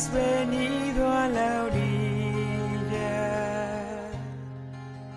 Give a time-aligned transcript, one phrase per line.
[0.00, 3.12] has venido a la orilla.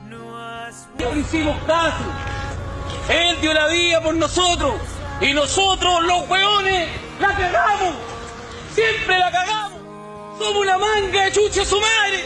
[0.10, 2.04] No has No hicimos caso.
[3.08, 4.74] Él dio la vida por nosotros.
[5.22, 6.90] Y nosotros, los hueones,
[7.22, 7.96] la cagamos.
[8.76, 9.80] Siempre la cagamos.
[10.38, 12.24] Somos una manga de chucha su madre.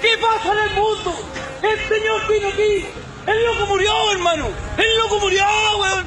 [0.00, 1.14] ¿Qué pasa en el mundo?
[1.62, 2.86] El Señor vino aquí.
[3.26, 4.48] El loco murió, hermano.
[4.76, 5.44] El loco murió,
[5.78, 6.06] weón.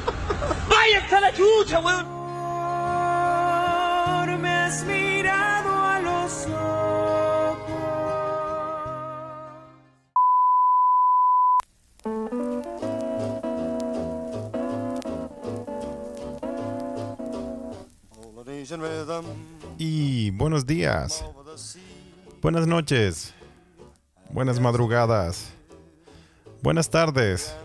[0.67, 2.15] Vaya hasta la chucha, weón.
[4.41, 4.83] Me has
[19.77, 21.23] Y buenos días,
[22.41, 23.31] buenas noches,
[24.31, 25.51] buenas madrugadas,
[26.63, 27.55] buenas tardes.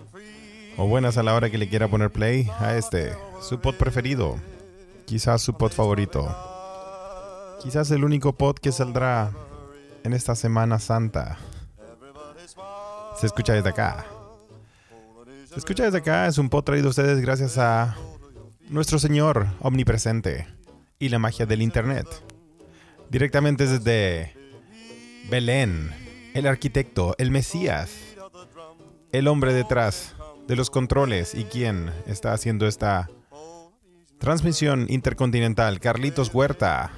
[0.76, 4.38] O buenas a la hora que le quiera poner play a este, su pod preferido,
[5.06, 6.36] quizás su pod favorito,
[7.62, 9.32] quizás el único pod que saldrá
[10.04, 11.38] en esta Semana Santa.
[13.18, 14.04] Se escucha desde acá.
[15.48, 16.26] Se escucha desde acá.
[16.26, 17.96] Es un pod traído a ustedes gracias a
[18.68, 20.59] nuestro Señor omnipresente
[21.01, 22.06] y la magia del Internet.
[23.09, 24.37] Directamente desde
[25.29, 25.90] Belén,
[26.34, 27.90] el arquitecto, el Mesías,
[29.10, 30.15] el hombre detrás
[30.46, 33.10] de los controles y quien está haciendo esta
[34.18, 36.93] transmisión intercontinental, Carlitos Huerta,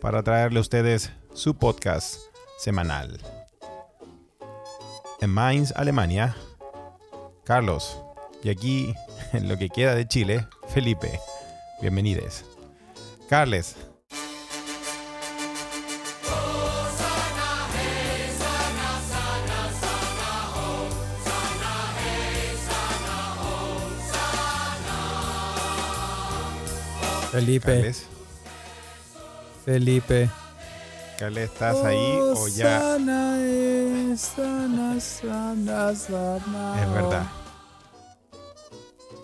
[0.00, 2.20] para traerle a ustedes su podcast
[2.58, 3.20] semanal.
[5.20, 6.36] En Mainz, Alemania,
[7.44, 7.98] Carlos.
[8.42, 8.94] Y aquí,
[9.32, 11.18] en lo que queda de Chile, Felipe.
[11.80, 12.49] Bienvenides.
[13.30, 13.76] Carles.
[27.30, 28.06] Felipe, Carles.
[29.64, 30.30] Felipe.
[31.18, 32.80] Carles, ¿estás ahí o ya?
[32.80, 36.82] Sana es, sana, sana, sana.
[36.82, 37.26] Es verdad,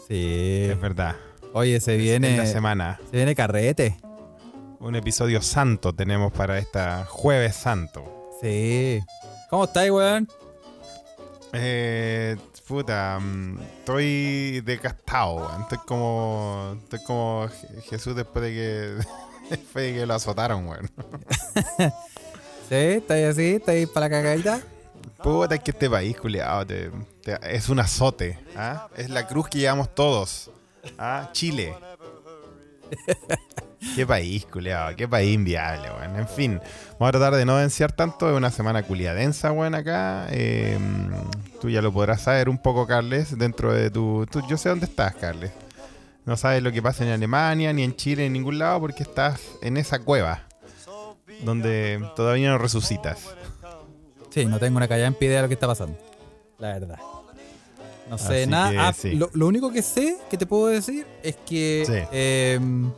[0.07, 0.69] Sí.
[0.71, 1.17] es verdad.
[1.59, 2.37] Oye, se En viene.
[2.37, 3.01] la semana.
[3.11, 3.97] Se viene carrete.
[4.79, 8.29] Un episodio santo tenemos para esta Jueves Santo.
[8.43, 9.01] Sí.
[9.49, 10.29] ¿Cómo estáis, weón?
[11.55, 12.37] Eh,
[12.69, 15.63] puta, mm, estoy desgastado, weón.
[15.63, 16.77] Estoy como.
[16.83, 19.07] Estoy como Je- Jesús después de que.
[19.51, 20.91] después de que lo azotaron, weón.
[22.69, 24.61] Sí, estáis así, estáis para la cagadita.
[25.23, 26.91] Puta, es que este país, culiado, te-
[27.23, 28.39] te- es un azote.
[28.57, 28.89] ¿ah?
[28.97, 30.51] Es la cruz que llevamos todos.
[30.99, 31.31] ¿Ah?
[31.33, 31.75] Chile.
[33.95, 34.95] qué país, culiado.
[34.97, 36.17] Qué país inviable, weón.
[36.17, 36.61] En fin,
[36.99, 38.29] vamos a tratar de no denunciar tanto.
[38.31, 40.27] Es una semana culiadensa, weón, acá.
[40.31, 40.79] Eh,
[41.61, 45.15] tú ya lo podrás saber un poco, Carles, dentro de tu, Yo sé dónde estás,
[45.15, 45.53] Carles.
[46.25, 49.41] No sabes lo que pasa en Alemania, ni en Chile, en ningún lado, porque estás
[49.63, 50.43] en esa cueva.
[51.45, 53.19] Donde todavía no resucitas.
[54.31, 55.99] Sí, no tengo una callada en pie de lo que está pasando.
[56.59, 56.99] La verdad.
[58.11, 58.89] No sé Así nada.
[58.89, 59.13] Ah, sí.
[59.17, 61.93] lo, lo único que sé que te puedo decir es que Sí.
[62.13, 62.91] em,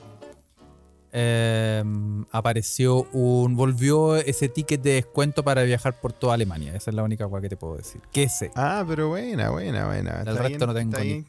[1.13, 3.57] em, apareció un.
[3.57, 6.75] Volvió ese ticket de descuento para viajar por toda Alemania.
[6.75, 8.01] Esa es la única cosa que te puedo decir.
[8.13, 8.51] Que sé.
[8.55, 10.25] Ah, pero buena, buena, buena.
[10.25, 11.27] Del resto bien, no tengo está bien,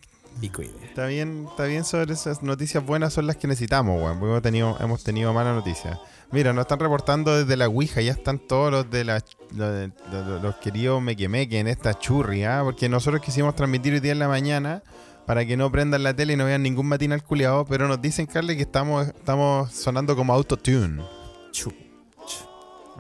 [0.84, 4.20] está bien, está bien sobre esas noticias buenas son las que necesitamos, weón.
[4.20, 5.98] Porque hemos tenido, hemos tenido malas noticias.
[6.32, 9.24] Mira, nos están reportando desde la Ouija, ya están todos los de la
[9.56, 12.62] los, de- los- los queridos mequemeque en esta churri, ¿ah?
[12.64, 14.84] Porque nosotros quisimos transmitir hoy día en la mañana
[15.26, 18.26] para que no prendan la tele y no vean ningún matinal culiado, pero nos dicen,
[18.28, 21.04] Carly, que estamos, estamos sonando como autotune.
[21.52, 21.72] Chu.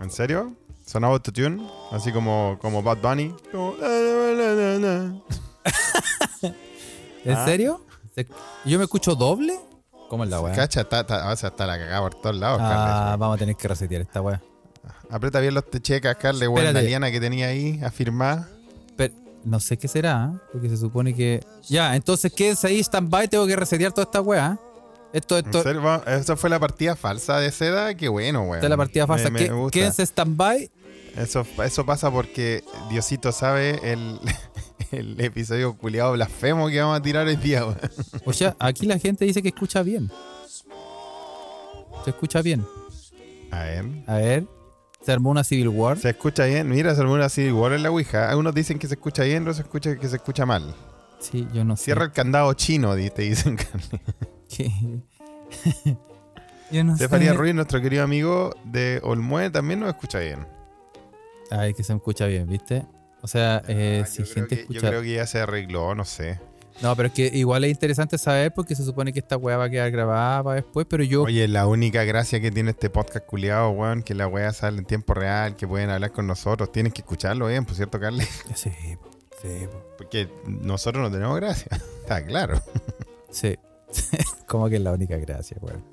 [0.01, 0.53] ¿En serio?
[0.85, 1.67] ¿Sonaba autotune?
[1.91, 3.33] Así como, como Bad Bunny.
[3.51, 3.75] Como,
[7.25, 7.45] ¿En Ah.
[7.45, 7.85] serio?
[8.15, 8.27] ¿Se-
[8.65, 9.59] ¿Yo me escucho doble?
[10.09, 10.55] ¿Cómo es la weá?
[10.55, 12.69] Cacha, está, está, o sea, está la cagada por todos lados, Ah,
[13.03, 13.19] Carles.
[13.19, 14.41] vamos a tener que resetear esta weá.
[15.11, 16.73] Aprieta bien los techecas, Carles, weón.
[16.73, 18.47] La liana que tenía ahí, afirmada.
[18.95, 19.13] Pero
[19.43, 20.39] no sé qué será, ¿eh?
[20.51, 21.43] porque se supone que.
[21.67, 24.57] Ya, entonces quédense ahí, stand-by, tengo que resetear toda esta weá.
[25.11, 25.63] Esto, ¿En esto,
[26.07, 27.95] ¿Eso fue la partida falsa de seda?
[27.95, 28.55] Qué bueno, weón.
[28.55, 29.29] esta es la partida Me- falsa.
[29.31, 29.71] me Que- gusta.
[29.71, 30.69] Quédense stand-by.
[31.17, 34.19] Eso, eso pasa porque Diosito sabe el,
[34.91, 37.77] el episodio culiado blasfemo que vamos a tirar hoy día, weón.
[38.25, 40.11] O sea, aquí la gente dice que escucha bien.
[42.03, 42.65] Se escucha bien.
[43.51, 43.85] A ver.
[44.07, 44.47] A ver.
[45.01, 45.97] Se armó una Civil War.
[45.97, 46.69] Se escucha bien.
[46.69, 48.29] Mira, se armó una así igual en la Ouija.
[48.29, 50.75] Algunos dicen que se escucha bien, otros escucha que se escucha mal.
[51.19, 51.85] Sí, yo no sé.
[51.85, 53.57] Cierra el candado chino, te dicen,
[54.49, 54.71] qué.
[56.71, 57.33] yo no sé.
[57.33, 60.47] Ruiz, nuestro querido amigo de Olmue, también nos escucha bien.
[61.51, 62.85] Ay, que se escucha bien, ¿viste?
[63.21, 64.79] O sea, eh, Ah, si yo creo gente que- escucha.
[64.81, 66.39] Yo creo que ya se arregló, no sé.
[66.81, 69.65] No, pero es que igual es interesante saber porque se supone que esta weá va
[69.65, 71.23] a quedar grabada para después, pero yo.
[71.23, 74.85] Oye, la única gracia que tiene este podcast culiado, weón, que la weá sale en
[74.85, 76.71] tiempo real, que pueden hablar con nosotros.
[76.71, 78.29] Tienen que escucharlo bien, por cierto, Carles.
[78.55, 78.71] Sí,
[79.41, 81.67] sí, po, Porque nosotros no tenemos gracia.
[82.01, 82.61] Está claro.
[83.29, 83.57] sí.
[84.47, 85.83] Como que es la única gracia, weón.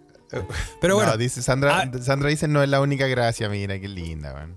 [0.81, 1.99] Pero bueno, No, dice Sandra, ah.
[2.03, 4.57] Sandra dice no es la única gracia, mira, qué linda, weón.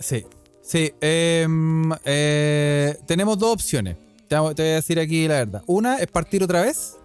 [0.00, 0.26] sí.
[0.70, 3.96] Sí, em, eh, tenemos dos opciones.
[4.28, 5.62] Te, voy- a decir aquí la verdad.
[5.66, 6.96] Una es partir otra vez.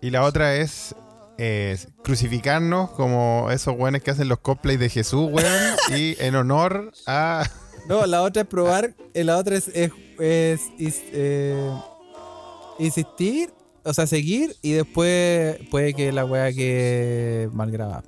[0.00, 0.94] Y la otra es,
[2.04, 5.74] crucificarnos como esos weones que hacen los cosplays de Jesús, weón.
[5.96, 7.42] y en honor a.
[7.88, 8.94] No, la otra es probar.
[9.14, 11.70] eh, La otra es, es, eh,
[12.78, 13.50] insistir,
[13.82, 18.04] o sea, seguir y después puede que la weá que mal grabada.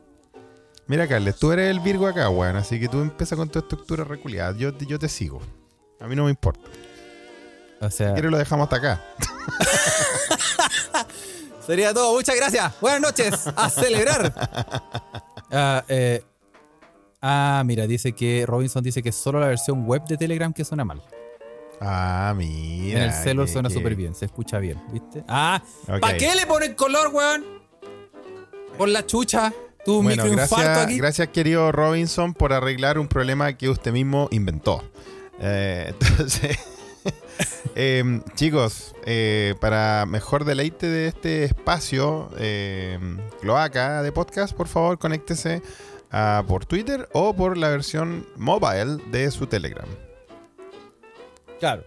[0.88, 2.56] Mira, Carles, tú eres el Virgo acá, weón.
[2.56, 4.56] Así que tú empiezas con tu estructura reculiada.
[4.56, 5.40] Yo, yo te sigo.
[6.00, 6.68] A mí no me importa.
[7.80, 9.04] O sea, Si quieres lo dejamos hasta acá.
[11.66, 12.14] sería todo.
[12.14, 12.72] Muchas gracias.
[12.80, 13.46] Buenas noches.
[13.56, 14.32] A celebrar.
[15.50, 16.22] Ah, eh,
[17.22, 20.62] ah, mira, dice que Robinson dice que es solo la versión web de Telegram que
[20.62, 21.02] suena mal.
[21.80, 22.98] Ah, mira.
[22.98, 25.24] en el celo que- suena que- súper bien, se escucha bien, ¿viste?
[25.26, 25.62] Ah.
[26.02, 27.46] ¿para qué le ponen color, weón?
[28.76, 29.50] Por la chucha.
[29.84, 30.98] Tu Bueno, microinfarto gracias, aquí.
[30.98, 34.82] gracias, querido Robinson, por arreglar un problema que usted mismo inventó.
[35.40, 36.58] Eh, entonces,
[37.74, 42.30] em, chicos, eh, para mejor deleite de este espacio,
[43.40, 45.62] cloaca de podcast, por favor, conéctese
[46.46, 49.88] por Twitter o por la versión mobile de su Telegram.
[51.60, 51.84] Claro.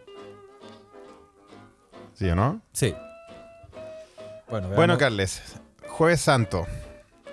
[2.14, 2.62] ¿Sí o no?
[2.72, 2.94] Sí.
[4.50, 4.98] Bueno, Bueno.
[4.98, 5.42] Carles,
[5.88, 6.68] Jueves Santo.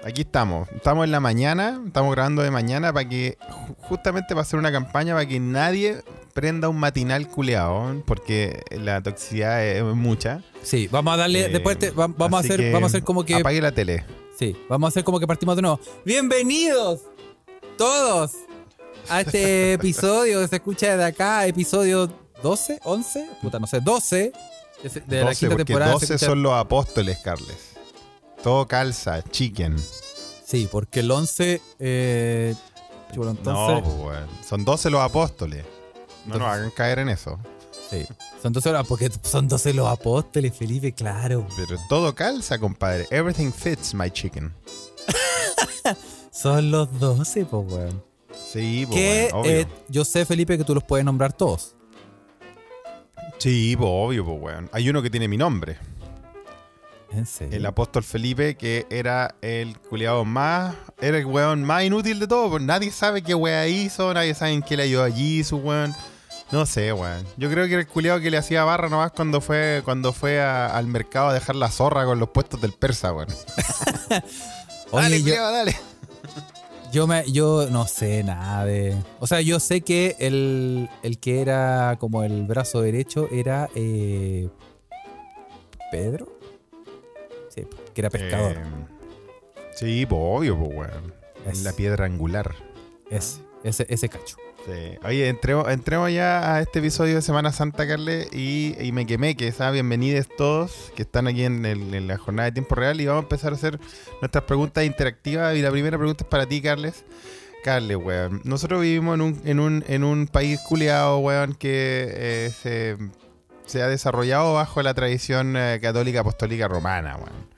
[0.04, 0.68] Aquí estamos.
[0.70, 1.80] Estamos en la mañana.
[1.86, 6.02] Estamos grabando de mañana para que, ju- justamente para hacer una campaña para que nadie
[6.32, 10.42] prenda un matinal culeado, porque la toxicidad es mucha.
[10.62, 11.46] Sí, vamos a darle.
[11.46, 13.34] Eh, después te- va- vamos, a hacer, vamos a hacer como que.
[13.34, 14.04] Apague la tele.
[14.38, 15.80] Sí, vamos a hacer como que partimos de nuevo.
[16.04, 17.00] Bienvenidos
[17.76, 18.32] todos
[19.08, 22.08] a este episodio que se escucha desde acá, episodio
[22.42, 24.32] 12, 11, puta, no sé, 12
[25.06, 25.90] de, la 12, quinta temporada.
[25.98, 27.67] se 12 escucha- son los apóstoles, Carles.
[28.42, 29.76] Todo calza, chicken.
[30.44, 31.60] Sí, porque el 11.
[31.78, 32.54] Eh,
[33.12, 33.84] chulo, entonces.
[33.84, 34.18] no, pues,
[34.48, 35.64] son 12 los apóstoles.
[36.26, 37.38] No nos hagan caer en eso.
[37.90, 38.04] sí,
[38.42, 41.46] son 12 horas, porque son 12 los apóstoles, Felipe, claro.
[41.56, 43.06] Pero todo calza, compadre.
[43.10, 44.52] Everything fits, my chicken.
[46.30, 48.04] Son los 12, pues, weón.
[48.52, 49.50] Sí, pues, Que obvio.
[49.50, 51.74] eh, yo sé, Felipe, que tú los puedes nombrar todos.
[53.38, 54.70] Sí, pues, obvio, pues, weón.
[54.72, 55.78] Hay uno que tiene mi nombre.
[57.10, 57.56] En serio.
[57.56, 60.74] El apóstol Felipe, que era el culiado más.
[61.00, 62.50] Era el weón más inútil de todo.
[62.50, 65.94] Pues nadie sabe qué wea hizo, nadie sabe en qué le ayudó allí su weón.
[66.52, 67.24] No sé, weón.
[67.36, 70.40] Yo creo que era el culiado que le hacía barra nomás cuando fue cuando fue
[70.40, 73.28] a- al mercado a dejar la zorra con los puestos del persa, weón.
[74.90, 75.76] Oye, dale, yo, culiao, dale.
[76.92, 78.96] yo me, yo no sé nada de.
[79.20, 84.48] O sea, yo sé que el, el que era como el brazo derecho era eh,
[85.90, 86.37] Pedro.
[87.98, 88.52] Sí, que era pescador.
[88.56, 91.14] Eh, sí, pues obvio, pues weón.
[91.46, 92.54] Es- la piedra angular.
[93.10, 94.36] ese, ese, ese cacho.
[94.66, 94.98] Sí.
[95.04, 99.34] Oye, entremos, entremos ya a este episodio de Semana Santa, Carle, y, y me quemé,
[99.34, 103.00] que sea bienvenidos todos que están aquí en, el- en la jornada de tiempo real
[103.00, 103.78] y vamos a empezar a hacer
[104.20, 105.56] nuestras preguntas interactivas.
[105.56, 107.04] Y la primera pregunta es para ti, Carles.
[107.64, 108.42] Carles, weón.
[108.44, 112.96] Nosotros vivimos en un, en un, en un país culiado, weón, que eh, se,
[113.64, 117.48] se ha desarrollado bajo la tradición eh, católica apostólica romana, weón.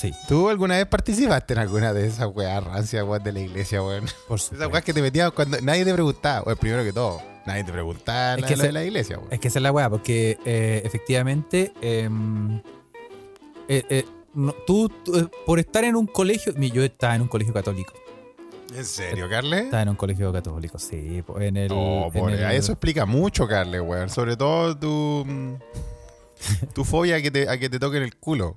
[0.00, 3.82] Sí, ¿Tú alguna vez participaste en alguna de esas weas rancias, weón, de la iglesia,
[3.82, 4.06] weón?
[4.28, 6.50] por Esas weas que te metían cuando nadie te preguntaba.
[6.50, 9.30] O primero que todo, nadie te preguntaba Es la, que la de la iglesia, weón.
[9.32, 12.62] Es que esa es la weá, porque eh, efectivamente em,
[13.68, 17.52] eh, eh, no- tú, tú, por estar en un colegio, yo estaba en un colegio
[17.52, 17.92] católico.
[18.74, 19.64] ¿En serio, Carles?
[19.64, 21.22] Estaba en un colegio católico, sí.
[21.40, 24.08] En el, No, en por- el- eso explica mucho, Carles, weón.
[24.08, 25.58] Sobre todo tu.
[26.74, 28.56] Tu fobia a que, te, a que te toquen el culo.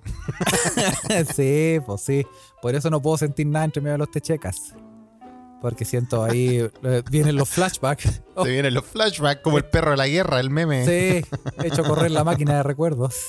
[1.36, 2.25] sí, pues sí.
[2.62, 4.74] Por eso no puedo sentir nada entre medio de los techecas.
[5.62, 6.70] Porque siento ahí,
[7.10, 8.22] vienen los flashbacks.
[8.36, 10.86] Oh, Te vienen los flashbacks como el perro de la guerra, el meme.
[10.86, 11.25] sí,
[11.63, 13.28] he hecho correr la máquina de recuerdos.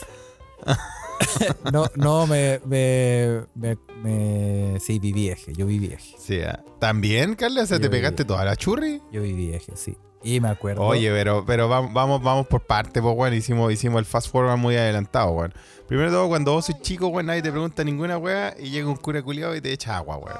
[1.72, 6.14] no, no, me, me, me, me- Sí, viví eje, yo viví eje.
[6.18, 6.62] Sí, ah.
[6.78, 7.64] ¿También, Carles?
[7.64, 9.02] O sea, Yo ¿Te pegaste toda la churri?
[9.10, 9.96] Yo viví eje, sí.
[10.22, 10.82] Y me acuerdo.
[10.82, 13.34] Oye, pero, pero vamos, vamos, por parte, pues, weón.
[13.34, 15.52] Hicimos, hicimos el fast forward muy adelantado, weón.
[15.86, 18.88] Primero de todo, cuando vos sos chico, weón, nadie te pregunta ninguna weá y llega
[18.88, 20.38] un cura culiado y te echa agua, weón.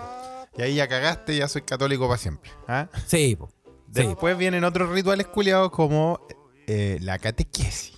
[0.57, 2.51] Y ahí ya cagaste, ya soy católico para siempre.
[2.69, 2.89] ¿ah?
[3.07, 3.49] Sí, po.
[3.93, 4.07] sí.
[4.07, 6.21] Después vienen otros rituales culiados como
[6.67, 7.93] eh, la catequesis.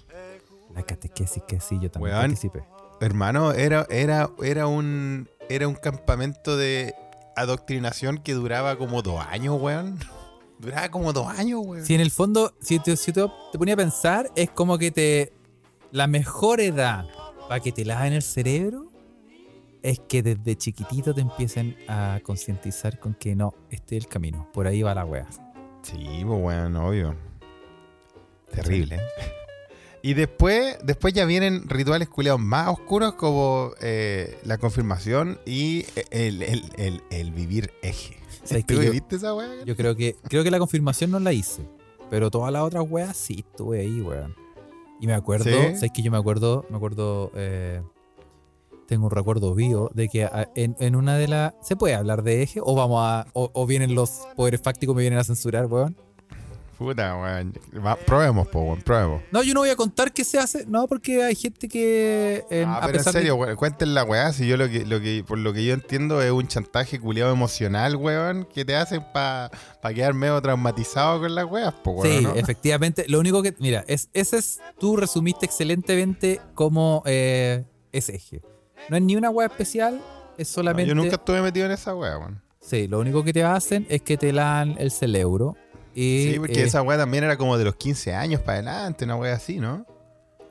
[0.75, 2.27] La catequesis que sí, yo también Weón.
[2.27, 2.65] participé.
[3.01, 5.29] Hermano, era, era, era un.
[5.49, 6.95] Era un campamento de
[7.37, 9.99] adoctrinación que duraba como dos años, weón.
[10.59, 11.85] Duraba como dos años, weón.
[11.85, 14.91] Si en el fondo, si te, si te, te ponía a pensar, es como que
[14.91, 15.33] te.
[15.93, 17.07] La mejor edad
[17.49, 18.91] para que te laven el cerebro
[19.83, 24.51] es que desde chiquitito te empiecen a concientizar con que no, este es el camino.
[24.53, 25.29] Por ahí va la wea.
[25.83, 27.15] Sí, pues weón, obvio.
[28.51, 28.97] Terrible.
[28.97, 29.46] ¿eh?
[30.07, 36.43] Y después, después ya vienen rituales culeados más oscuros como eh, la confirmación y el,
[36.45, 38.17] el- el- el vivir eje.
[38.45, 39.65] ¿Sabes ¿Tú viviste esa weá?
[39.65, 41.63] Yo creo que creo que la confirmación no la hice.
[42.09, 44.37] Pero todas las otras weas sí estuve ahí, weón.
[45.01, 45.75] Y me acuerdo, ¿Sí?
[45.75, 46.65] ¿sabes que yo me acuerdo?
[46.71, 47.83] Me acuerdo, eh,
[48.87, 51.55] tengo un recuerdo vivo de que a- en, en una de las...
[51.63, 52.61] ¿Se puede hablar de eje?
[52.63, 53.27] ¿O vamos a...
[53.33, 55.97] O, o vienen los poderes fácticos me vienen a censurar, weón?
[56.79, 57.55] Puta, weón.
[58.07, 59.23] Probemos, po, weón, probemos.
[59.33, 60.67] No, yo no voy a contar qué se hace.
[60.67, 62.45] No, porque hay gente que...
[62.51, 64.31] eh, Ah, a pero en de- serio, weón, cuenten la weá.
[64.33, 67.33] Si yo lo que, lo que, por lo que yo entiendo es un chantaje culiado
[67.33, 72.19] emocional, weón, que te hacen para pa quedar medio traumatizado con las weas, po, weón.
[72.19, 72.35] Sí, ¿no?
[72.35, 73.07] efectivamente.
[73.09, 73.55] Lo único que.
[73.59, 74.61] Mira, es, ese es.
[74.79, 78.43] Tú resumiste excelentemente cómo eh, es eje.
[78.91, 80.01] No es ni una web especial,
[80.37, 80.89] es No, solamente.
[80.91, 82.43] yo nunca estuve metido en esa wea, weón.
[82.61, 85.57] Sí, lo único que te hacen es que te dan el cerebro.
[85.99, 89.05] Y, Sí, porque eh, esa weá también era como de los 15 años para adelante,
[89.07, 89.87] una wea así, ¿no?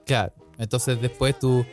[0.06, 0.34] Claro.
[0.58, 1.64] Entonces después tú.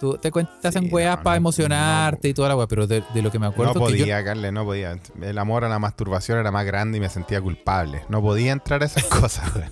[0.00, 2.66] tú te, cuen- te hacen Sí, weas no, para no, emocionarte y toda la wea,
[2.66, 3.98] pero de, de lo que me acuerdo no que yo.
[4.04, 4.98] podía, Carle, no podía.
[5.20, 8.02] El amor a la masturbación era más grande y me sentía culpable.
[8.08, 9.70] No podía entrar a esas cosas, weón.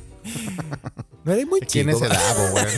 [1.24, 1.98] No eres muy que en chico.
[1.98, 2.66] weón.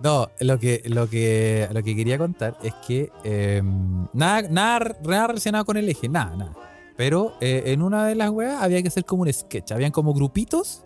[0.00, 3.60] No, lo que, lo que, lo que quería contar es que eh,
[4.12, 6.52] nada, nada, nada relacionado con el eje, nada, nada.
[6.98, 9.72] Pero eh, en una de las weas había que hacer como un sketch.
[9.72, 10.82] Habían como grupitos,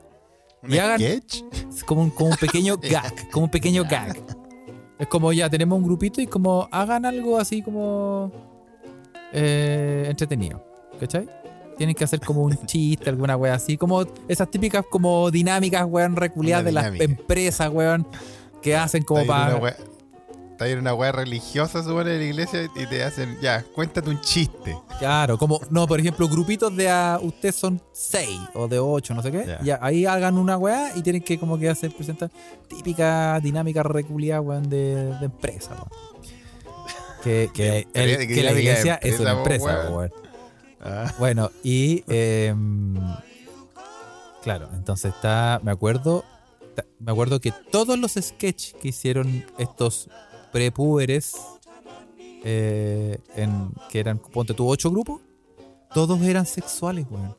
[0.63, 1.43] ¿Un Y hagan- sketch?
[1.87, 4.15] como un, como un pequeño gag, como un pequeño gag.
[5.01, 8.31] Es como ya tenemos un grupito y como hagan algo así como
[9.33, 10.63] eh, entretenido.
[11.01, 11.29] ¿Cachai?
[11.77, 16.15] Tienen que hacer como un chiste, alguna wea así, como esas típicas como dinámicas, weón,
[16.17, 17.05] reculiadas de las dinámica.
[17.05, 18.07] empresas, weón,
[18.61, 19.57] que hacen como para...
[19.57, 19.77] una wea-
[20.63, 24.09] está ahí en una wea religiosa, supone, de la iglesia y te hacen, ya, cuéntate
[24.11, 24.77] un chiste.
[24.99, 29.23] Claro, como, no, por ejemplo, grupitos de a ustedes son seis o de ocho, no
[29.23, 29.45] sé qué.
[29.47, 29.61] Ya.
[29.63, 32.31] Ya, ahí hagan una weá y tienen que como que hacer presentar
[32.69, 35.89] típica dinámica reculiada, weón, de, de empresa, weón.
[37.23, 40.13] Que, que, el- ¿Qué que la iglesia es una empresa, weón.
[40.81, 42.95] Ah, Bueno, y em,
[44.43, 46.25] claro, entonces está, me acuerdo,
[46.99, 50.09] me acuerdo que todos los sketches que hicieron estos
[50.53, 51.35] prepúberes,
[52.45, 55.21] eh, en, que eran, ponte tú, ocho grupos,
[55.95, 57.37] todos eran sexuales, weón.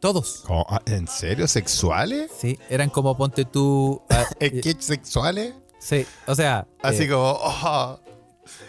[0.00, 0.44] Todos.
[0.46, 0.64] ¿cómo?
[0.68, 1.46] Ah, ¿En serio?
[1.46, 2.30] ¿Sexuales?
[2.36, 4.00] Sí, eran como ponte tú.
[4.08, 5.54] ah, ¿Sketch sexuales?
[5.78, 6.66] sí, o sea.
[6.82, 8.00] Así eh, como, oh,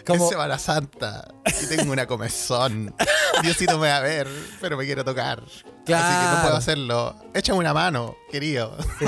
[0.06, 2.94] como- es Semana Santa y tengo una comezón.
[3.42, 4.28] Diosito me va a ver,
[4.60, 5.42] pero me quiero tocar.
[5.82, 6.42] Así que no Claro.
[6.42, 7.14] puedo hacerlo.
[7.34, 8.76] Échame una mano, querido.
[8.98, 9.06] Sí,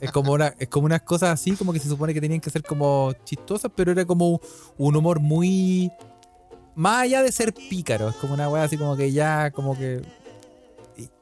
[0.00, 2.50] es como una, es como unas cosas así, como que se supone que tenían que
[2.50, 4.40] ser como chistosas, pero era como
[4.78, 5.90] un humor muy.
[6.76, 10.02] Más allá de ser pícaro, es como una weá así como que ya, como que.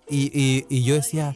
[0.09, 1.35] Y, y- y yo decía.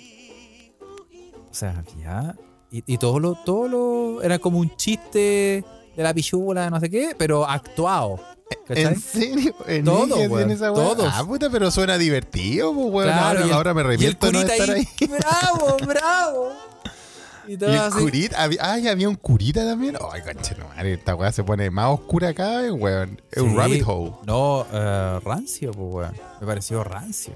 [1.50, 2.36] O sea, ya.
[2.70, 4.22] Y, y todo lo, todo lo.
[4.22, 5.64] Era como un chiste
[5.98, 8.20] de la pichula, no sé qué, pero actuado.
[8.68, 8.84] ¿cachai?
[8.84, 9.52] ¿En serio?
[9.66, 11.12] ¿En Todo, weón, esa todos.
[11.12, 13.08] Ah, puta, pero suena divertido, pues, weón.
[13.08, 14.86] Claro, ahora, ahora me de no estar ahí.
[15.00, 15.08] ahí.
[15.08, 16.52] ¡Bravo, bravo!
[17.48, 17.98] Y todo Y el así.
[17.98, 19.96] curita, había, ay, había un curita también.
[20.12, 23.20] Ay, conche, no, madre, esta weá se pone más oscura vez, weón.
[23.32, 24.12] Es un rabbit hole.
[24.24, 26.14] No, eh, rancio, pues, weón.
[26.40, 27.32] Me pareció rancio.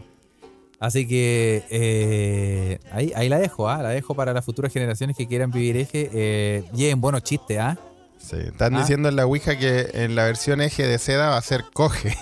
[0.78, 3.83] Así que eh, ahí, ahí la dejo, ¿ah?
[3.83, 6.11] La dejo para las futuras generaciones que quieran vivir eje.
[6.12, 7.76] Eh, bien, buenos chistes, ¿ah?
[8.23, 8.81] Sí, están Ah.
[8.81, 12.17] diciendo en la Ouija que en la versión eje de seda va a ser coge.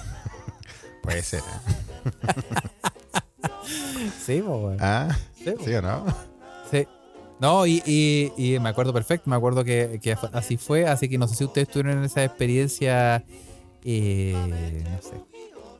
[1.02, 2.10] Puede ser, ¿eh?
[4.24, 4.78] Sí, pues.
[4.80, 5.16] ¿Ah?
[5.36, 5.54] Sí.
[5.64, 6.04] ¿Sí o no?
[6.70, 6.86] Sí.
[7.38, 11.16] No, y, y- y me acuerdo perfecto, me acuerdo que, que así fue, así que
[11.18, 13.24] no sé si ustedes tuvieron esa experiencia,
[13.84, 15.14] eh, no sé,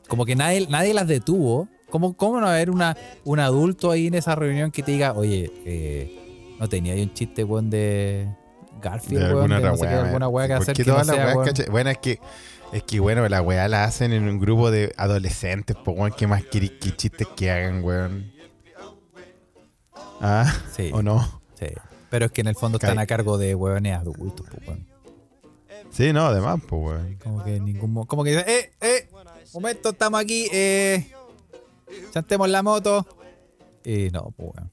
[0.07, 1.67] como que nadie, nadie las detuvo.
[1.89, 5.51] ¿Cómo, cómo no haber una, un adulto ahí en esa reunión que te diga, oye,
[5.65, 8.27] eh, no tenía ahí un chiste, weón, de
[8.81, 10.05] Garfield, De weón, alguna no sé qué, weá.
[10.05, 11.35] alguna weá que ¿Por hacer qué que no sea,
[11.69, 12.19] Bueno, es que,
[12.73, 16.13] es que, bueno, la weá la hacen en un grupo de adolescentes, pues, weón.
[16.17, 18.31] ¿Qué más que chistes que hagan, weón?
[20.19, 20.53] ¿Ah?
[20.75, 20.91] Sí.
[20.93, 21.41] ¿O no?
[21.59, 21.67] Sí.
[22.09, 24.87] Pero es que en el fondo están a cargo de weones adultos, pues, weón.
[25.91, 27.15] Sí, no, además, pues, weón.
[27.23, 29.09] Como que en ningún mo- Como que eh, eh,
[29.53, 31.11] momento, estamos aquí, eh.
[32.11, 33.05] Chantemos la moto.
[33.83, 34.70] Y no, pues weón.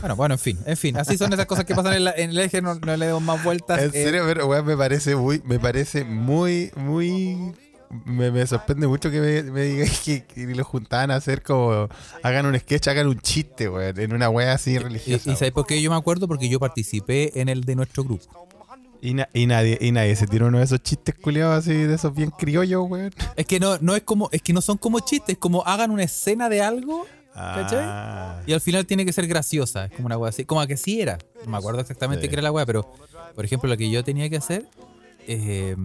[0.00, 0.96] Bueno, bueno, en fin, en fin.
[0.96, 3.22] Así son esas cosas que pasan en, la- en el eje, no, no le demos
[3.22, 3.80] más vueltas.
[3.80, 7.52] En eh, serio, pero weón, me parece muy, me parece muy, muy.
[8.04, 11.88] Me, me sorprende mucho que me, me digáis que, que lo juntaban a hacer como.
[12.22, 15.30] Hagan un sketch, hagan un chiste, weón, en una wea así y, religiosa.
[15.30, 16.28] y ¿sabes por qué yo me acuerdo?
[16.28, 18.48] Porque yo participé en el de nuestro grupo.
[19.02, 21.94] Y, na- y nadie, y nadie se tiró uno de esos chistes culiados así, de
[21.94, 23.10] esos bien criollos, weón.
[23.34, 25.90] Es que no, no es como, es que no son como chistes, es como hagan
[25.90, 27.06] una escena de algo.
[27.34, 29.86] Ah, y al final tiene que ser graciosa.
[29.86, 30.44] Es como una wea así.
[30.44, 31.18] Como que sí era.
[31.44, 32.28] No me acuerdo exactamente Sí.
[32.28, 32.92] qué era la wea, pero
[33.34, 34.66] por ejemplo, lo que yo tenía que hacer
[35.28, 35.76] eh,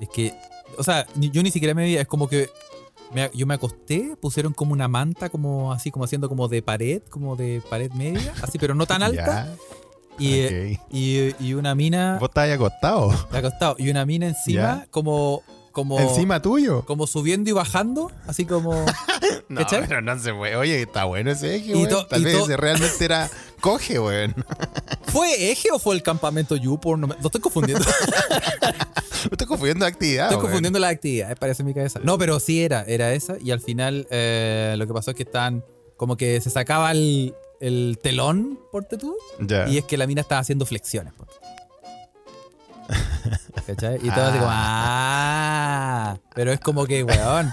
[0.00, 0.34] es que,
[0.78, 2.48] o sea, yo ni siquiera me veía, es como que
[3.12, 7.02] me- yo me acosté, pusieron como una manta, como así, como haciendo como de pared,
[7.10, 9.52] como de pared media, así, pero no tan alta.
[10.18, 13.10] Y, y, y una mina Vos estabas acostado.
[13.32, 15.42] acostado, y una mina encima, como,
[15.72, 16.84] como, Encima tuyo.
[16.84, 18.84] como subiendo y bajando, así como.
[19.48, 20.54] No, pero no se fue.
[20.54, 21.88] Oye, está bueno ese eje, Y weón.
[21.88, 23.28] to- Tal vez ese realmente era
[23.60, 24.32] coge, weón.
[25.06, 27.00] ¿Fue eje o fue el campamento Youporn?
[27.00, 27.84] No me- lo estoy confundiendo.
[29.24, 32.00] Me estoy confundiendo actividad, Estoy confundiendo las actividades, parece en mi cabeza.
[32.02, 33.36] No, pero sí era, era esa.
[33.40, 35.62] Y al final eh, lo que pasó es que estaban
[35.96, 39.14] como que se sacaba el, el telón, porte tú,
[39.68, 41.12] y es que la mina estaba haciendo flexiones.
[41.12, 41.34] porte.
[43.66, 43.96] ¿Cachai?
[44.02, 47.52] Y todo así como, ah, pero es como que, weón,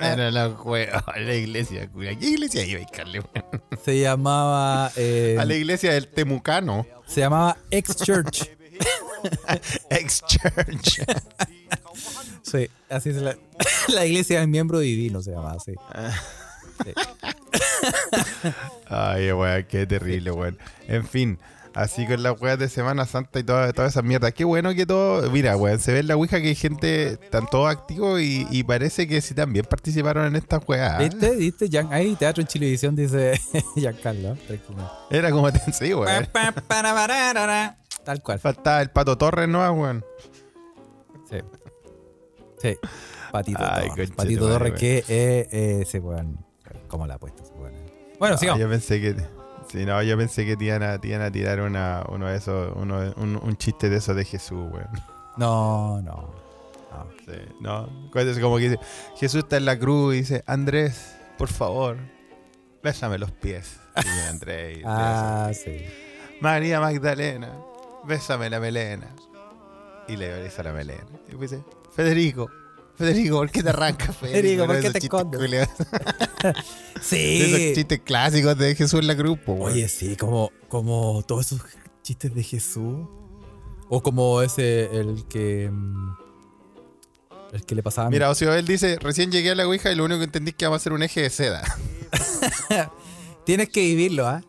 [0.00, 1.88] la juega a la iglesia.
[1.92, 3.62] ¿Qué iglesia iba a Carle, weón?
[3.84, 6.86] se llamaba, eh, A la iglesia del Temucano.
[7.06, 8.50] se llamaba Ex Church.
[9.90, 11.00] Ex Church.
[12.42, 13.36] Sí, así es la,
[13.88, 15.74] la iglesia del miembro divino se llama así.
[16.82, 16.92] Sí.
[18.88, 20.58] Ay, weón, qué terrible, weón.
[20.86, 21.38] En fin,
[21.80, 24.32] así con las weas de Semana Santa y toda, toda esa mierda.
[24.32, 25.30] Qué bueno que todo.
[25.30, 28.64] Mira, weón, se ve en la Ouija que hay gente, están todos activos y, y
[28.64, 30.98] parece que sí también participaron en estas weas.
[30.98, 31.30] ¿Viste?
[31.36, 31.68] ¿Viste?
[31.68, 33.40] Gian- ahí, Teatro en Chilevisión, dice
[33.76, 34.36] Giancarlo.
[35.10, 36.26] Era como te sí, weón.
[38.04, 38.38] Tal cual.
[38.38, 40.04] Faltaba el pato Torres, ¿no, weón?
[41.30, 41.38] Sí.
[42.60, 42.76] Sí.
[43.30, 44.10] Patito Ay, Torres.
[44.12, 46.44] Patito Torres, que eh, eh, ese weón.
[46.88, 47.42] ¿Cómo la ha puesto?
[48.18, 48.60] Bueno, Ah, sigamos.
[48.60, 49.14] yo pensé que.
[49.70, 52.36] Sí, no, yo pensé que te iban a, te iban a tirar una, uno de
[52.36, 54.88] esos, uno, un, un chiste de esos de Jesús, weón.
[55.36, 56.48] No, no.
[57.26, 57.88] Sí, no.
[58.40, 58.80] Como que dice,
[59.16, 61.98] Jesús está en la cruz y dice, Andrés, por favor,
[62.82, 63.78] bésame los pies.
[63.96, 65.84] Y viene Andrés Ah, sí.
[66.40, 67.52] María Magdalena,
[68.04, 69.08] bésame la melena.
[70.08, 71.04] Y le besa la melena.
[71.30, 71.62] Y pues dice,
[71.94, 72.48] Federico,
[72.98, 74.66] Federico, ¿por qué te arrancas, Federico?
[74.66, 75.68] Federico, ¿por qué te escondes?
[77.00, 77.42] Sí.
[77.42, 79.54] Esos chistes clásicos de Jesús en la cruz, po.
[79.54, 81.62] Oye, sí, como, como todos esos
[82.02, 83.06] chistes de Jesús.
[83.88, 85.70] O como ese, el que.
[85.70, 86.10] mm,
[87.52, 90.04] El que le pasaba Mira, Ocio, él dice, recién llegué a la Ouija y lo
[90.04, 91.62] único que entendí es que vamos a hacer un eje de seda.
[93.46, 94.42] Tienes que vivirlo, ¿ah?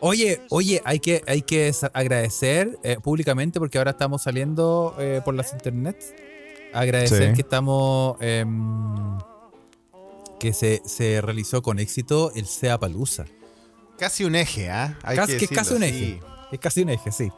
[0.00, 5.34] Oye, oye, hay que, hay que agradecer eh, públicamente porque ahora estamos saliendo eh, por
[5.34, 6.12] las internets.
[6.74, 7.34] Agradecer Sí.
[7.34, 8.16] que estamos.
[8.20, 9.18] em,
[10.40, 13.24] que se, se realizó con éxito el SEA Palusa.
[13.98, 14.98] Casi un eje, ¿ah?
[15.02, 15.98] Hay Casi, que es casi un eje.
[15.98, 16.20] sí.
[16.52, 17.32] Es casi un eje, sí.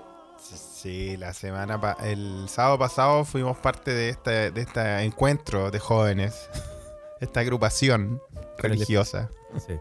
[0.83, 5.79] Sí, la semana pa- el sábado pasado fuimos parte de este, de este encuentro de
[5.79, 6.35] jóvenes,
[7.21, 8.21] esta agrupación
[8.59, 9.31] religiosa.
[9.67, 9.75] Sí.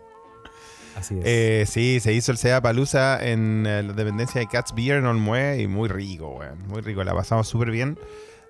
[0.95, 1.23] Así es.
[1.25, 5.05] Eh, sí, se hizo el Sea Palusa en eh, la dependencia de Cats Beer en
[5.05, 6.67] Olmué y muy rico, weón.
[6.67, 7.97] Muy rico, la pasamos súper bien.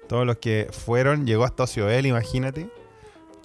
[0.07, 2.69] Todos los que fueron, llegó hasta Ocioel, imagínate.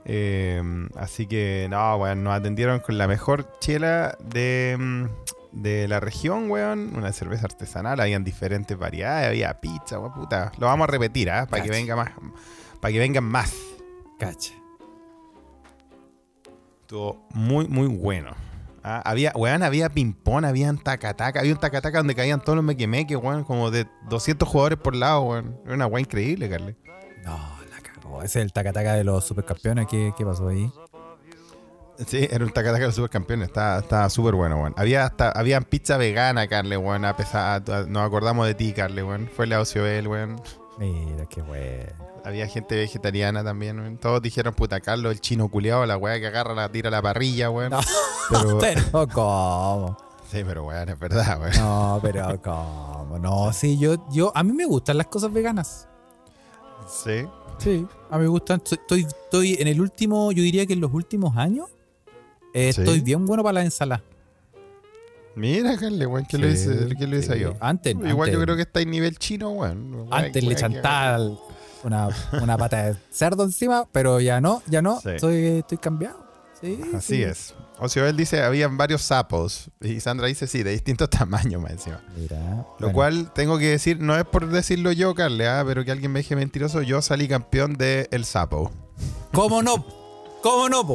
[0.04, 0.62] Eh,
[0.96, 5.04] así que, no, weón, nos atendieron con la mejor chela de, mm,
[5.52, 6.94] de la región, weón.
[6.96, 10.52] Una cerveza artesanal, habían diferentes variedades, había pizza, weón, puta.
[10.58, 11.46] Lo vamos a repetir, ¿ah?
[11.46, 12.10] Para que venga más,
[12.80, 13.54] para que vengan más.
[14.18, 14.54] Cacha.
[16.82, 18.49] Estuvo muy, muy bueno.
[18.82, 23.16] Ah, había, weón, había ping-pong, había tacataca, había un tacataca donde caían todos los mequemeques,
[23.16, 25.60] weón, como de 200 jugadores por lado, weón.
[25.66, 26.76] Era una weón increíble, Carly.
[27.24, 27.38] No,
[27.70, 28.22] la cagó.
[28.22, 29.86] Ese es el tacataca de los supercampeones.
[29.86, 30.72] ¿Qué, qué pasó ahí?
[32.06, 34.74] Sí, era un tacataca de los supercampeones, estaba, estaba súper bueno, weón.
[34.78, 39.02] Había hasta, había pizza vegana, Carly, weón, a pesar, a- nos acordamos de ti, Carly,
[39.02, 39.28] weón.
[39.36, 40.40] Fue la Ociobel, weón.
[40.78, 42.09] Mira, qué bueno.
[42.24, 43.98] Había gente vegetariana también.
[43.98, 47.00] Todos dijeron, puta, Carlos, el chino culiado, la weá que agarra, la tira a la
[47.02, 47.70] parrilla, weón.
[47.70, 47.80] No,
[48.30, 49.96] Pero, pero ¿cómo?
[50.30, 51.56] sí, pero weón, es verdad, weón.
[51.58, 53.18] No, pero ¿cómo?
[53.18, 55.88] No, sí, yo, yo, a mí me gustan las cosas veganas.
[56.88, 57.24] Sí.
[57.58, 58.62] Sí, a mí me gustan.
[58.70, 61.68] Estoy, estoy, en el último, yo diría que en los últimos años,
[62.54, 62.80] eh, Sí.
[62.82, 64.02] estoy bien bueno para la ensalada.
[65.36, 67.40] Mira, Carly, weón, ¿qué lo Sí, hice, qué lo hice sí.
[67.40, 67.54] yo?
[67.60, 70.08] Antes, Igual antes- yo creo que está en nivel chino, weón.
[70.10, 71.18] Antes le que- chantaba
[71.84, 72.08] una,
[72.40, 75.00] una pata de cerdo encima, pero ya no, ya no.
[75.00, 75.10] Sí.
[75.10, 76.30] Estoy, estoy cambiado.
[76.60, 77.22] Sí, Así sí.
[77.22, 77.54] es.
[77.78, 79.70] Ocioel dice, habían varios sapos.
[79.80, 82.02] Y Sandra dice, sí, de distintos tamaños más encima.
[82.16, 82.38] Mira.
[82.78, 85.90] Lo bueno, cual tengo que decir, no es por decirlo yo, Carle, ah, pero que
[85.90, 88.70] alguien me deje mentiroso, yo salí campeón de El Sapo.
[89.32, 89.84] ¿Cómo no?
[90.42, 90.94] ¿Cómo no, po?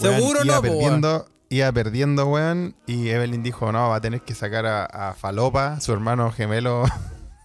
[0.00, 2.76] Weón, Seguro iba no, po, perdiendo, Iba perdiendo, weón.
[2.86, 6.84] Y Evelyn dijo, no, va a tener que sacar a, a Falopa, su hermano gemelo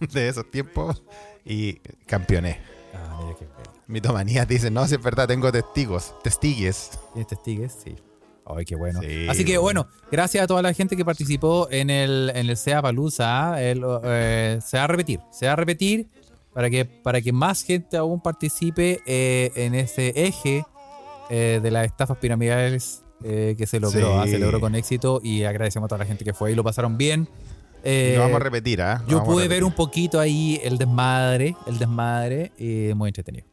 [0.12, 1.02] de esos tiempos.
[1.44, 1.74] Y
[2.06, 2.58] campeoné.
[2.94, 3.74] Ah, mira qué feo.
[3.86, 6.98] Mitomanía dice, no, si es verdad, tengo testigos, testigues.
[7.12, 7.76] ¿Tienes testigues?
[7.84, 7.96] Sí.
[8.46, 9.00] Ay, qué bueno.
[9.00, 9.84] Sí, Así que bueno.
[9.84, 13.56] bueno, gracias a toda la gente que participó en el, en el SEA Palusa.
[13.56, 15.20] se va a repetir.
[15.30, 16.08] Se va a repetir
[16.52, 20.64] para que, para que más gente aún participe eh, en ese eje
[21.30, 24.00] eh, de las estafas piramidales eh, que se logró.
[24.00, 24.18] Sí.
[24.20, 26.62] ah, Se logró con éxito y agradecemos a toda la gente que fue y lo
[26.62, 27.28] pasaron bien.
[27.84, 29.02] Y Eh, lo vamos a repetir, ¿ah?
[29.04, 29.50] Lo yo pude repetir.
[29.50, 33.46] ver un poquito ahí el desmadre, el desmadre, y muy entretenido.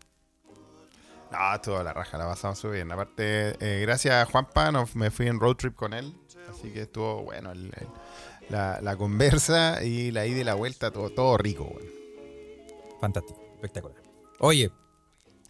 [1.31, 2.91] No, estuvo la raja, la pasamos súper bien.
[2.91, 6.13] Aparte, eh, gracias a Juanpa, nos- me fui en road trip con él.
[6.49, 7.87] Así que estuvo bueno el- el-
[8.49, 11.89] la, la conversa y la ida y la vuelta, todo, todo rico, weón.
[12.99, 14.01] Fantástico, espectacular.
[14.39, 14.71] Oye,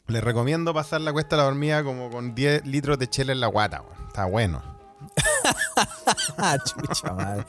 [0.07, 3.39] Les recomiendo pasar la cuesta a la dormida como con 10 litros de chela en
[3.39, 4.07] la guata, weón.
[4.07, 4.61] Está bueno.
[6.65, 7.45] Chucha madre.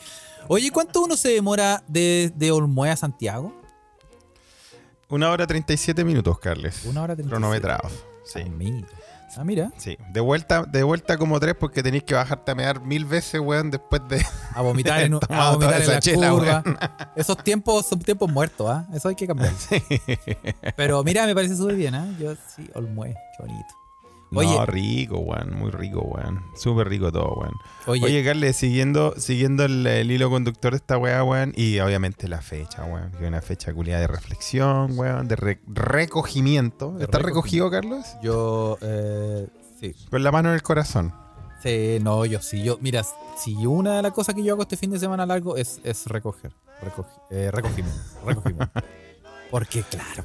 [0.49, 3.53] Oye, ¿cuánto uno se demora de, de Olmué a Santiago?
[5.09, 6.85] Una hora 37 minutos, Carles.
[6.85, 7.29] Una hora 37.
[7.29, 7.93] Cronometrados.
[8.25, 8.41] Sí.
[8.45, 8.89] Ah, mira.
[9.37, 9.73] Ah, mira.
[9.77, 9.97] Sí.
[10.11, 13.71] De vuelta, de vuelta como tres porque tenéis que bajarte a mear mil veces, weón,
[13.71, 14.25] después de.
[14.55, 16.63] A vomitar en, a vomitar en la chela, curva.
[17.17, 18.87] Esos tiempos son tiempos muertos, ¿ah?
[18.93, 19.53] Eso hay que cambiar.
[20.77, 22.07] Pero mira, me parece súper bien, ¿ah?
[22.19, 23.82] Yo sí, Olmué, qué bonito.
[24.35, 25.55] Oye, No, rico, weón.
[25.59, 26.43] Muy rico, weón.
[26.57, 27.55] Súper rico todo, weón.
[27.87, 32.41] oye, Oye, siguiendo, siguiendo el, el hilo conductor de esta weá, weón, y obviamente la
[32.41, 36.93] fecha, weón, que es una fecha culiada de reflexión, weón, de re- recogimiento.
[36.93, 37.71] De ¿Estás recogimiento.
[37.71, 38.07] recogido, Carlos?
[38.23, 39.47] yo, eh,
[39.81, 39.95] sí.
[40.11, 41.13] Con la mano en el corazón.
[41.63, 42.63] Sí, no, yo sí.
[42.65, 43.05] Yo, mira,
[43.37, 46.07] si una de las cosas que yo hago este fin de semana largo es, es
[46.07, 46.53] recoger.
[46.83, 48.01] Recogi- eh, recogimiento.
[48.27, 48.81] recogimiento.
[49.51, 50.25] Porque, claro,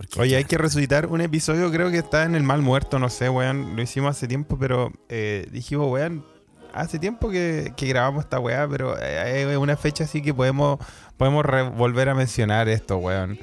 [0.00, 3.10] porque, Oye, hay que resucitar un episodio, creo que está en el mal muerto, no
[3.10, 6.24] sé, weón, lo hicimos hace tiempo, pero eh, dijimos, weón,
[6.72, 10.78] hace tiempo que, que grabamos esta weá, pero eh, es una fecha así que podemos,
[11.18, 11.44] podemos
[11.76, 13.38] volver a mencionar esto, weón.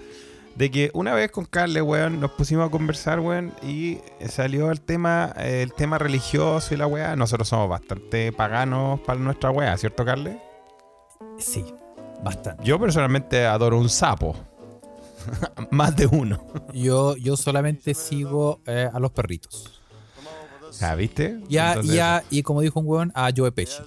[0.55, 4.81] De que una vez con Carle, weón, nos pusimos a conversar, weón, y salió el
[4.81, 7.15] tema, eh, el tema religioso y la weá.
[7.15, 10.41] Nosotros somos bastante paganos para nuestra weá, ¿cierto, Carle?
[11.37, 11.63] Sí,
[12.23, 12.63] bastante.
[12.63, 14.35] Yo personalmente adoro un sapo.
[15.71, 16.45] Más de uno.
[16.73, 19.81] Yo, yo solamente sigo eh, a los perritos.
[20.81, 21.39] Ah, ¿viste?
[21.49, 23.81] Ya, Entonces- ya, y como dijo un weón, a Joe Pesci.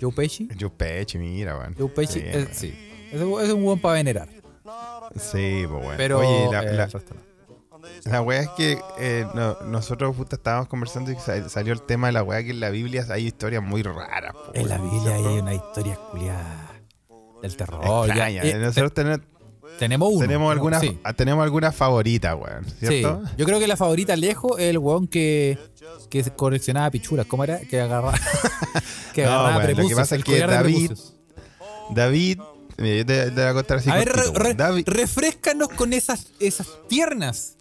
[0.00, 0.48] Joe Pesci.
[0.58, 1.74] Joe Pesci, mira, weón.
[1.76, 2.48] Joe Pesci, Sí, eh, weón.
[2.52, 3.08] sí.
[3.12, 4.28] Es, un- es un weón para venerar.
[5.16, 5.94] Sí, pues bueno.
[5.96, 6.18] Pero.
[6.20, 8.10] Oye, la, eh, la, el resto no.
[8.10, 12.08] la weá es que eh, no- nosotros puta, estábamos conversando y sal- salió el tema
[12.08, 14.32] de la weá que en la Biblia hay historias muy raras.
[14.32, 16.72] po, En la weón, Biblia hay una historia culiada
[17.42, 17.82] del terror.
[17.84, 18.42] ya, Extraña.
[18.42, 19.26] eh, Nosotros ten- te-
[19.78, 20.20] tenemos uno.
[20.20, 20.98] tenemos algunas sí.
[21.16, 22.64] tenemos alguna favorita, weón.
[22.80, 23.22] Sí, ¿Cierto?
[23.36, 25.58] yo creo que la favorita lejos es el weón que,
[26.10, 27.26] que coleccionaba pichuras.
[27.26, 27.58] ¿Cómo era?
[27.60, 28.14] Que agarraba,
[29.14, 31.14] que No, agarraba weón, lo que prepucios, pasa es que David- prepucios.
[31.90, 32.40] David,
[32.78, 35.92] eh, yo te, te voy a contar así A ver, re- re- David, refrescanos con
[35.92, 37.56] esas, esas tiernas,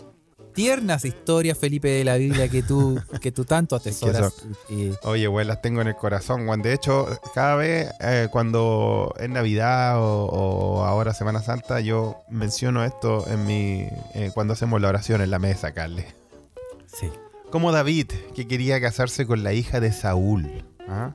[0.55, 4.33] tiernas historias, Felipe, de la Biblia que tú, que tú tanto atesoras.
[4.69, 6.61] y- Oye, weón, las tengo en el corazón, weón.
[6.63, 12.83] De hecho, cada vez eh, cuando es Navidad o, o ahora Semana Santa, yo menciono
[12.83, 16.07] esto en mi eh, cuando hacemos la oración en la mesa, Carle.
[16.87, 17.09] sí.
[17.51, 20.65] Como David, que quería casarse con la hija de Saúl.
[20.89, 21.13] ¿ah?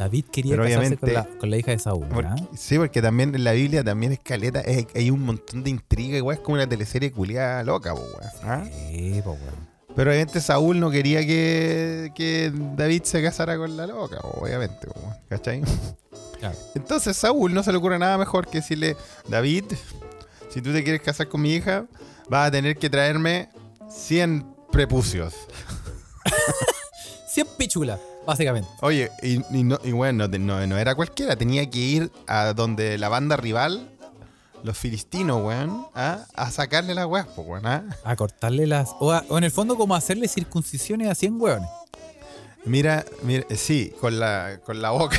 [0.00, 2.06] David quería Pero casarse con la, con la hija de Saúl.
[2.08, 2.36] Porque- ¿ah?
[2.56, 6.16] sí, porque también en la Biblia también es caleta, es- hay un montón de intriga,
[6.16, 8.64] igual es como una teleserie culiada loca, po, weón, ¿ah?
[8.90, 9.68] Sí, po, weón.
[9.94, 14.86] Pero obviamente Saúl no quería que, que David se casara con la loca, po, obviamente,
[14.86, 15.62] po, weón, ¿cachai?
[16.38, 16.56] Claro.
[16.74, 18.96] Entonces Saúl no se le ocurre nada mejor que decirle,
[19.28, 19.64] David,
[20.48, 21.84] si tú te quieres casar con mi hija,
[22.30, 23.50] vas a tener que traerme
[23.90, 25.34] 100 prepucios.
[27.28, 28.68] 100 pichulas, básicamente.
[28.80, 32.98] Oye, y, y no, y bueno, no, no- era cualquiera, tenía que ir a donde
[32.98, 33.90] la banda rival,
[34.62, 36.24] los filistinos, weón, ¿ah?
[36.34, 37.66] a sacarle las weas, pues, weón.
[37.66, 37.84] ¿ah?
[38.04, 38.90] A cortarle las.
[39.00, 41.68] O, a- o en el fondo, como hacerle circuncisiones a 100 weones.
[42.66, 45.18] Mira, mira, sí, con la, con la boca.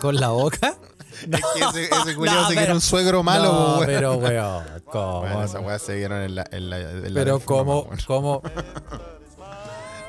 [0.00, 0.76] Con la boca.
[1.22, 1.40] es
[1.72, 3.86] que ese, ese culiao No, se pero- un suegro malo, no, po, weón.
[3.86, 4.64] pero weón.
[4.92, 5.20] ¿Cómo?
[5.22, 6.46] Bueno, esas weas se vieron en la.
[6.52, 7.98] En la, en la pero como, weón.
[8.06, 8.42] como,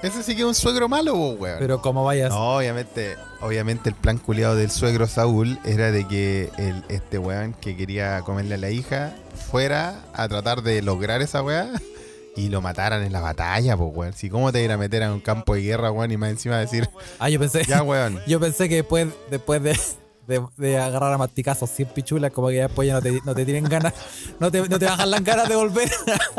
[0.04, 1.56] Ese sí que es un suegro malo, po, weón.
[1.60, 2.30] pero como vayas.
[2.30, 7.54] No, obviamente, obviamente el plan culiado del suegro Saúl era de que el, este weón
[7.54, 9.16] que quería comerle a la hija
[9.50, 11.70] fuera a tratar de lograr esa weá
[12.36, 14.14] y lo mataran en la batalla, pues, weón.
[14.14, 16.58] Si cómo te ir a meter a un campo de guerra, weón, y más encima
[16.58, 18.20] decir, Ah, yo pensé, ya, weón.
[18.28, 19.80] yo pensé que después, después de,
[20.28, 23.36] de, de agarrar a masticazos 100 pichulas, como que ya después ya no te, no
[23.36, 23.94] te tienen ganas,
[24.40, 25.90] no te, no te bajan las ganas de volver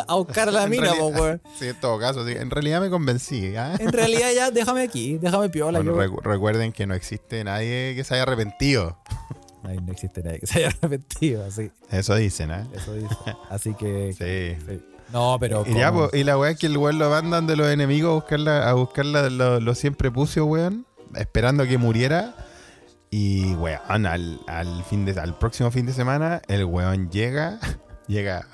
[0.08, 1.42] a buscar a la En mina, realidad- po, weón.
[1.58, 2.32] Sí, en todo caso, sí.
[2.32, 3.74] En realidad me convencí, ¿ah?
[3.78, 5.80] En realidad ya, déjame aquí, déjame piola.
[5.80, 8.98] Bueno, recu- recuerden que no existe nadie que se haya arrepentido.
[9.62, 12.66] Ay, no existe nadie que se haya arrepentido, así, Eso dicen, ¿eh?
[12.74, 13.14] eso dice.
[13.50, 14.12] Así que...
[14.18, 14.64] Sí.
[14.66, 14.82] sí.
[15.12, 15.64] No, pero...
[15.66, 16.08] Y, ya, ¿cómo?
[16.08, 18.40] po, y la weá es que el weón lo mandan de los enemigos a buscar,
[18.40, 20.86] la- a buscar la- lo, lo siempre pucio, weón.
[21.14, 22.34] Esperando que muriera.
[23.16, 27.60] Y weón, al, al, fin de, al próximo fin de semana, el weón llega.
[28.08, 28.48] Llega.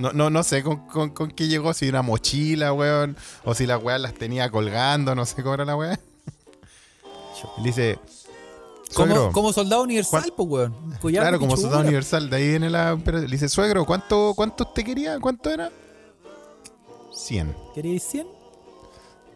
[0.00, 3.16] No, no, no sé con, con, con qué llegó, si una mochila, weón.
[3.44, 6.00] O si las weas las tenía colgando, no sé cómo era la weá.
[7.58, 8.00] Y dice.
[8.92, 10.98] como, como soldado universal, pues, weón.
[11.00, 12.28] Collar Claro, como soldado universal.
[12.28, 12.98] De ahí viene la.
[13.04, 15.20] pero le dice, suegro, ¿cuánto, ¿cuánto usted quería?
[15.20, 15.70] ¿Cuánto era?
[17.14, 17.54] 100.
[17.72, 18.26] ¿Queréis 100?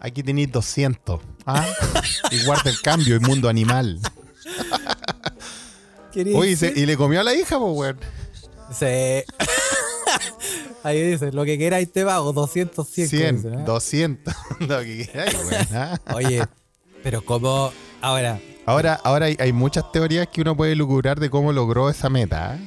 [0.00, 1.20] Aquí tenéis 200.
[1.46, 1.64] ¿Ah?
[2.32, 4.00] y guarda el cambio, mundo animal.
[6.12, 6.82] ¿Queréis Oye, y, se- 100?
[6.82, 7.98] y le comió a la hija, pues, weón.
[8.72, 8.86] Sí.
[10.82, 13.08] Ahí dice, lo que queráis te pago, 200, 100.
[13.08, 13.64] 100, dice, ¿no?
[13.64, 14.34] 200.
[14.60, 15.66] Lo que queráis, weón.
[15.74, 16.00] ¿ah?
[16.14, 16.42] Oye,
[17.02, 17.72] pero como...
[18.00, 22.08] Ahora, Ahora, ahora hay, hay muchas teorías que uno puede lucubrar de cómo logró esa
[22.10, 22.52] meta.
[22.54, 22.58] ¿ah?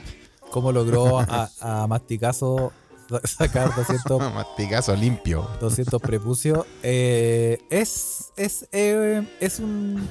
[0.52, 2.72] ¿cómo logró a, a Masticazo
[3.10, 5.48] sa- sacar 200, Masticazo limpio.
[5.60, 6.66] 200 prepucios?
[6.84, 10.08] Eh, es es, eh, es un,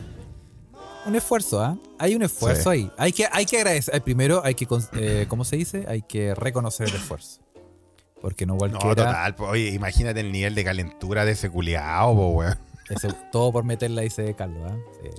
[1.08, 1.76] un esfuerzo, ¿ah?
[1.98, 2.68] Hay un esfuerzo Sí.
[2.70, 2.92] ahí.
[2.96, 3.94] Hay que, hay que agradecer.
[3.94, 5.84] eh, Primero, hay que, eh, ¿cómo se dice?
[5.88, 7.40] Hay que reconocer el esfuerzo.
[8.20, 8.94] Porque no No, cualquiera...
[8.94, 9.34] total.
[9.34, 9.46] po.
[9.46, 12.58] Oye, imagínate el nivel de calentura de ese culiao, po, weón.
[12.88, 14.70] Ese- todo por meterla, dice Carlos.
[14.70, 14.76] ¿ah?
[15.04, 15.10] Eh,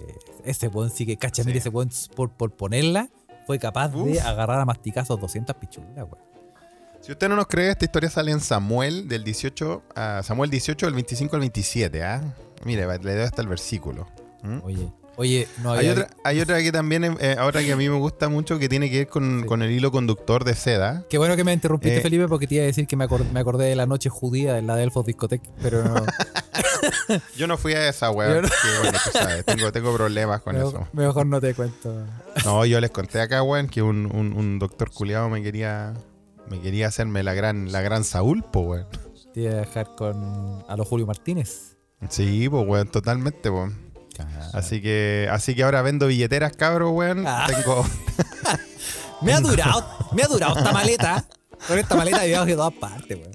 [0.46, 1.48] ese buen sí que cacha, Sí.
[1.48, 3.10] mire, ese buen por, por ponerla
[3.46, 6.30] fue capaz de agarrar a masticazos 200 pichulas, weón.
[7.02, 10.86] Si usted no nos cree, esta historia sale en Samuel del 18, a Samuel 18
[10.86, 12.22] del 25 al 27, ¿ah?
[12.66, 14.06] Mire, le doy hasta el versículo.
[14.44, 14.60] ¿Mm?
[14.64, 17.88] Oye, oye, no Hay había- otra, hay otra que también, eh, ahora que a mí
[17.90, 19.46] me gusta mucho, que tiene que ver con, Sí.
[19.48, 21.04] con el hilo conductor de seda.
[21.10, 22.02] Qué bueno que me interrumpiste, Eh.
[22.02, 24.58] Felipe, porque te iba a decir que me, acor- me acordé de la noche judía
[24.58, 25.94] en la Delfos Discotec, pero no.
[27.38, 28.44] Yo no fui a esa, weón.
[28.44, 28.50] no-
[28.82, 30.88] bueno, tú sabes, tengo, tengo problemas con mejor, eso.
[30.94, 32.06] mejor no te cuento.
[32.46, 35.94] No, yo les conté acá, weón, que un, un, un doctor culiado me quería
[36.50, 38.88] me quería hacerme la gran, la gran Saúl, po, weón.
[39.34, 41.76] Te iba a dejar con a los Julio Martínez.
[42.10, 43.50] Sí, pues, weón, totalmente,
[44.54, 47.26] Así que, así que ahora vendo billeteras, cabro, weón.
[47.28, 47.48] Ah.
[47.48, 47.86] Tengo,
[49.22, 51.26] Me ha durado, me ha durado esta maleta.
[51.68, 53.34] Con esta maleta he viajado de todas partes, weón.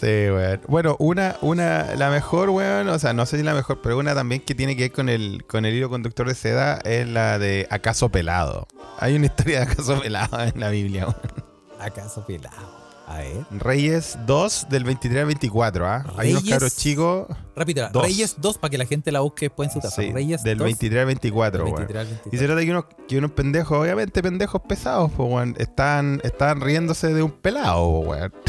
[0.00, 0.60] Sí, weón.
[0.68, 4.14] Bueno, una, una, la mejor, weón, o sea, no sé si la mejor, pero una
[4.14, 7.38] también que tiene que ver con el, con el hilo conductor de seda es la
[7.38, 8.66] de Acaso Pelado.
[8.98, 11.44] Hay una historia de Acaso Pelado en la Biblia, weón.
[11.78, 12.83] ¿Acaso pelado?
[13.06, 13.44] A ver.
[13.50, 16.04] Reyes 2 del 23 al 24, ¿ah?
[16.16, 17.26] Hay unos cabros chicos.
[17.54, 17.90] Repítela.
[17.92, 20.00] Reyes 2 para que la gente la busque después en su casa.
[20.00, 21.86] sí, Reyes del 2, 23 al 24, del weón.
[21.86, 22.30] 23 al 24.
[22.34, 26.20] Y se trata de que unos, que unos pendejos, obviamente pendejos pesados, pues, weón, están,
[26.24, 28.32] están riéndose de un pelado, weón.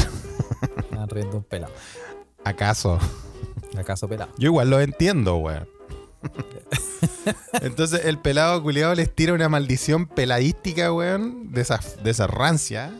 [0.78, 1.72] Están riendo un pelado.
[2.42, 2.98] ¿Acaso?
[3.76, 4.30] ¿Acaso pelado?
[4.38, 5.68] Yo igual lo entiendo, weón.
[7.60, 12.92] Entonces el pelado culiado les tira una maldición peladística, weón, de esa, de esa rancia.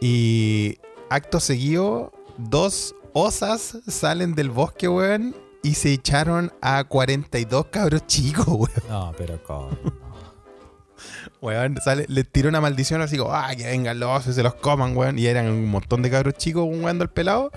[0.00, 0.78] Y
[1.10, 8.46] acto seguido, dos osas salen del bosque, weón, y se echaron a 42 cabros chicos,
[8.48, 8.70] weón.
[8.88, 9.78] No, pero con.
[11.42, 14.42] Weón, sale, les tiró una maldición así como, ah, que vengan los osos y se
[14.42, 15.18] los coman, weón.
[15.18, 17.50] Y eran un montón de cabros chicos jugando al pelado.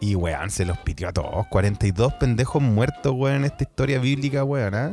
[0.00, 1.46] Y weón, se los pitió a todos.
[1.46, 4.92] 42 pendejos muertos, weón, en esta historia bíblica, weón, ¿ah?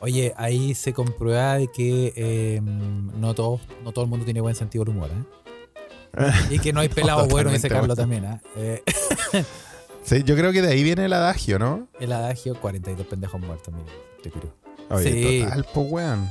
[0.00, 4.54] Oye, ahí se comprueba de que eh, no, todo, no todo el mundo tiene buen
[4.54, 5.39] sentido del humor, ¿eh?
[6.50, 8.40] Y que no hay pelado bueno, dice Carlos también, ¿eh?
[8.56, 8.84] Eh,
[10.02, 11.86] Sí, yo creo que de ahí viene el adagio, ¿no?
[12.00, 13.92] El adagio, 42 pendejos muertos, mira.
[14.22, 14.52] te.
[14.88, 15.42] Oye, Sí.
[15.44, 16.30] total, pues, weón.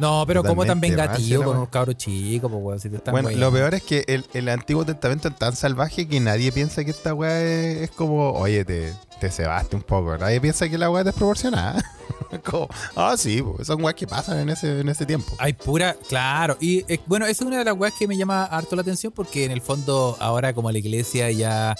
[0.00, 3.30] No, pero como tan vengativo con un cabro chico, pues, weón, si te están Bueno,
[3.30, 6.90] lo peor es que el, el Antiguo Testamento es tan salvaje que nadie piensa que
[6.90, 10.16] esta weá es, es como, oye, te, te cebaste un poco.
[10.16, 11.84] Nadie piensa que la weá es desproporcionada.
[12.30, 15.34] Es como, ah, sí, pues, son weas que pasan en ese, en ese tiempo.
[15.38, 16.56] Hay pura, claro.
[16.60, 19.12] Y eh, bueno, esa es una de las weas que me llama harto la atención
[19.12, 21.74] porque en el fondo ahora como la iglesia ya,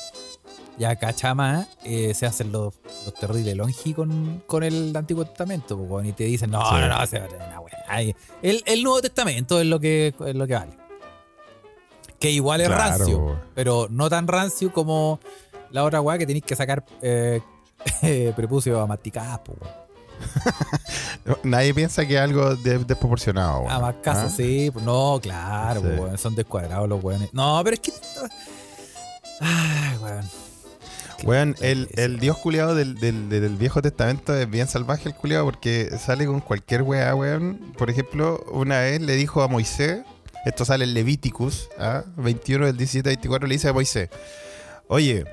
[0.80, 5.76] ya cachama, eh, se hacen los, los terribles longi con, con el Antiguo Testamento.
[5.78, 6.74] pues, y te dicen, no, Sí.
[6.80, 7.84] no, no, se va a tener una wea.
[7.86, 10.72] Ay, El, el Nuevo Testamento es lo que, es lo que vale.
[12.18, 15.20] Que igual es Claro, rancio, pero no tan rancio como
[15.70, 17.40] la otra wea que tenéis que sacar eh,
[18.36, 19.80] prepucio a masticar, pues, weón.
[21.44, 23.60] Nadie piensa que es algo de- desproporcionado.
[23.60, 23.70] weón.
[23.72, 24.36] Ah, más casos, ¿Ah?
[24.36, 24.70] sí.
[24.72, 26.18] pues, No, claro, Sí.
[26.18, 27.32] son descuadrados los weones.
[27.32, 27.92] No, pero es que.
[29.40, 30.28] Ay, weón.
[31.24, 35.44] Weón, el, el dios culiado del, del- del Viejo Testamento es bien salvaje el culiado
[35.44, 37.72] porque sale con cualquier weá, weón.
[37.76, 40.02] Por ejemplo, una vez le dijo a Moisés,
[40.46, 42.04] esto sale en Levíticus, ¿ah?
[42.16, 44.08] 21 del 17 al 24, le dice a Moisés,
[44.88, 45.24] oye,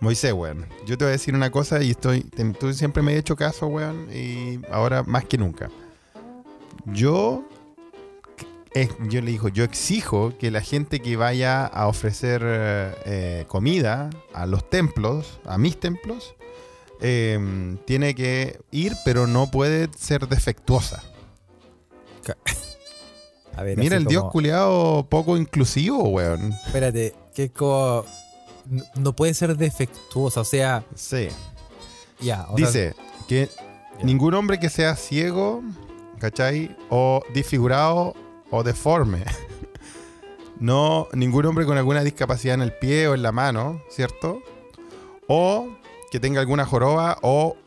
[0.00, 2.22] Moisés, weón, yo te voy a decir una cosa y estoy,
[2.58, 5.70] tú siempre me has hecho caso, weón, y ahora más que nunca.
[6.86, 7.44] Yo,
[9.08, 14.46] yo le dijo, yo exijo que la gente que vaya a ofrecer eh, comida a
[14.46, 16.34] los templos, a mis templos,
[17.00, 17.38] eh,
[17.84, 21.02] tiene que ir, pero no puede ser defectuosa.
[23.56, 26.52] A ver, Mira el dios culiado poco inclusivo, weón.
[26.66, 28.04] Espérate, que como.
[28.96, 31.28] No puede ser defectuosa, o sea, Sí.
[32.20, 32.46] ya.
[32.50, 32.94] o sea, Dice
[33.28, 33.48] que
[34.02, 35.62] ningún hombre que sea ciego,
[36.18, 36.76] ¿cachai?
[36.90, 38.14] O disfigurado
[38.50, 39.24] o deforme.
[40.58, 44.40] No, ningún hombre con alguna discapacidad en el pie o en la mano, ¿cierto?
[45.28, 45.68] O
[46.10, 47.58] que tenga alguna joroba o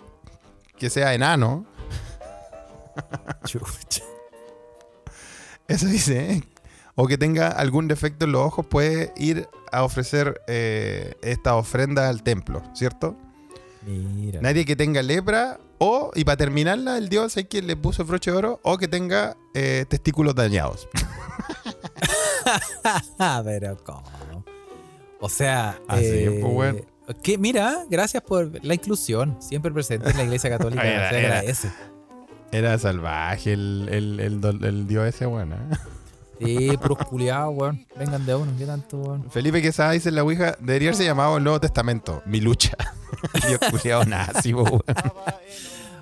[0.76, 1.68] que sea enano.
[5.68, 6.44] Eso dice, ¿eh?
[6.96, 12.10] O que tenga algún defecto en los ojos puede ir a ofrecer eh, esta ofrenda
[12.10, 13.16] al templo, ¿cierto?
[13.86, 14.42] Mira.
[14.42, 18.08] Nadie que tenga lepra o, y para terminarla, el dios es quien le puso el
[18.10, 20.88] broche de oro, o que tenga eh, testículos dañados.
[23.46, 24.04] Pero ¿cómo?
[25.22, 26.76] O sea, Así eh, pues,
[27.22, 31.72] que mira, gracias por la inclusión, siempre presente en la Iglesia Católica, Era- se agradece.
[32.52, 35.56] Era salvaje el, el, el dios ese, bueno.
[35.56, 35.76] ¿eh?
[36.40, 37.86] Sí, puros culiados, weón.
[37.98, 39.30] Vengan de uno, ¿qué tanto, weón?
[39.30, 42.76] Felipe Quesada dice en la Ouija, debería haberse llamado el Nuevo Testamento, mi lucha.
[43.48, 44.82] dios culiado nazi, weón.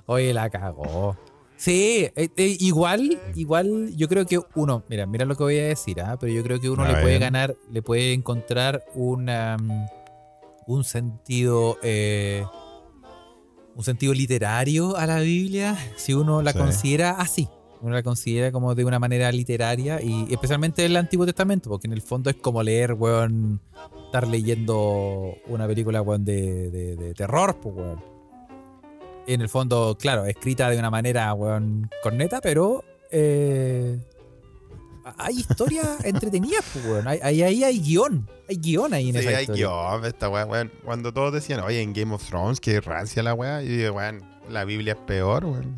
[0.05, 1.17] Oye, la cagó.
[1.57, 5.65] Sí, eh, eh, igual, igual, yo creo que uno, mira, mira lo que voy a
[5.69, 6.15] decir, ¿ah?
[6.19, 9.85] pero yo creo que uno A le puede ganar, le puede encontrar una, mm,
[10.67, 12.45] un sentido, eh,
[13.75, 16.59] un sentido literario a la Biblia, si uno la Sí.
[16.59, 17.49] considera así.
[17.81, 21.93] Uno la considera como de una manera literaria y especialmente el Antiguo Testamento, porque en
[21.93, 23.61] el fondo es como leer, weón,
[24.05, 28.17] estar leyendo una película, weón, de, de, de terror, pues, weón
[29.27, 33.99] en el fondo, claro, escrita de una manera, weón, corneta, pero eh,
[35.17, 37.07] hay historias entretenidas, pues, weón.
[37.09, 38.25] Hay- Ahí hay, hay guion.
[38.49, 39.67] Hay guion ahí en Sí, esa hay historia.
[39.67, 40.71] guion, esta weón.
[40.85, 44.21] Cuando todos decían, oye, en Game of Thrones, que rancia la weá, y digo, weón,
[44.49, 45.75] la Biblia es peor, weón.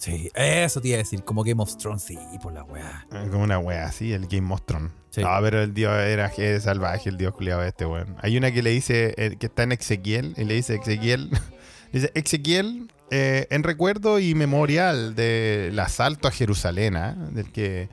[0.00, 3.06] Sí, eso te iba a decir, como Game of Thrones, sí, por la weá.
[3.10, 4.92] Como una wea así, el Game of Thrones.
[5.10, 5.20] Sí.
[5.20, 8.16] No, pero el dios era salvaje, el dios culiado este, weón.
[8.22, 11.28] Hay una que le dice, eh, que está en Ezequiel, y le dice Ezequiel,
[11.92, 17.14] dice Ezequiel, eh, en recuerdo y memorial del asalto a Jerusalén, ¿ah?
[17.32, 17.90] del que,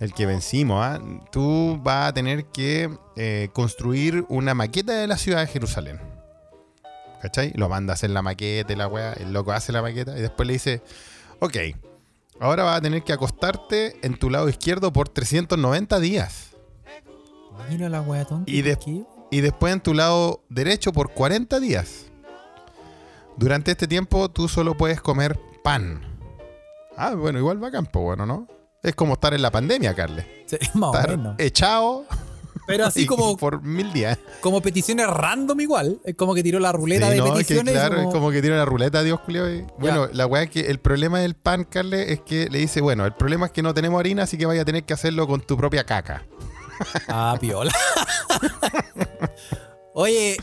[0.00, 1.02] el que vencimos, ¿ah?
[1.32, 6.00] tú vas a tener que eh, construir una maqueta de la ciudad de Jerusalén.
[7.20, 7.52] ¿Cachai?
[7.56, 10.22] Lo manda a hacer la maqueta y la weá, el loco hace la maqueta y
[10.22, 10.82] después le dice,
[11.44, 11.56] ok,
[12.40, 16.50] ahora vas a tener que acostarte en tu lado izquierdo por 390 días.
[17.68, 18.50] Mira la weá tonta.
[18.50, 22.06] Y después en tu lado derecho por 40 días.
[23.36, 26.00] Durante este tiempo tú solo puedes comer pan.
[26.96, 28.46] Ah, bueno, igual va a campo, bueno, ¿no?
[28.82, 30.26] Es como estar en la pandemia, Carles.
[30.46, 31.34] Sí, más o Estar menos.
[31.38, 32.04] echado
[32.66, 34.18] Pero así como, por mil días.
[34.40, 36.00] como peticiones random igual.
[36.04, 37.74] Es como que tiró la ruleta Sí, de no, es que peticiones.
[37.74, 40.50] claro, como- es como que tiene la ruleta, Dios culiao, y- Bueno, la weá es
[40.50, 43.62] que el problema del pan, Carles, es que le dice, bueno, el problema es que
[43.62, 46.24] no tenemos harina, así que vaya a tener que hacerlo con tu propia caca.
[47.08, 47.72] Ah, piola.
[49.94, 50.36] Oye,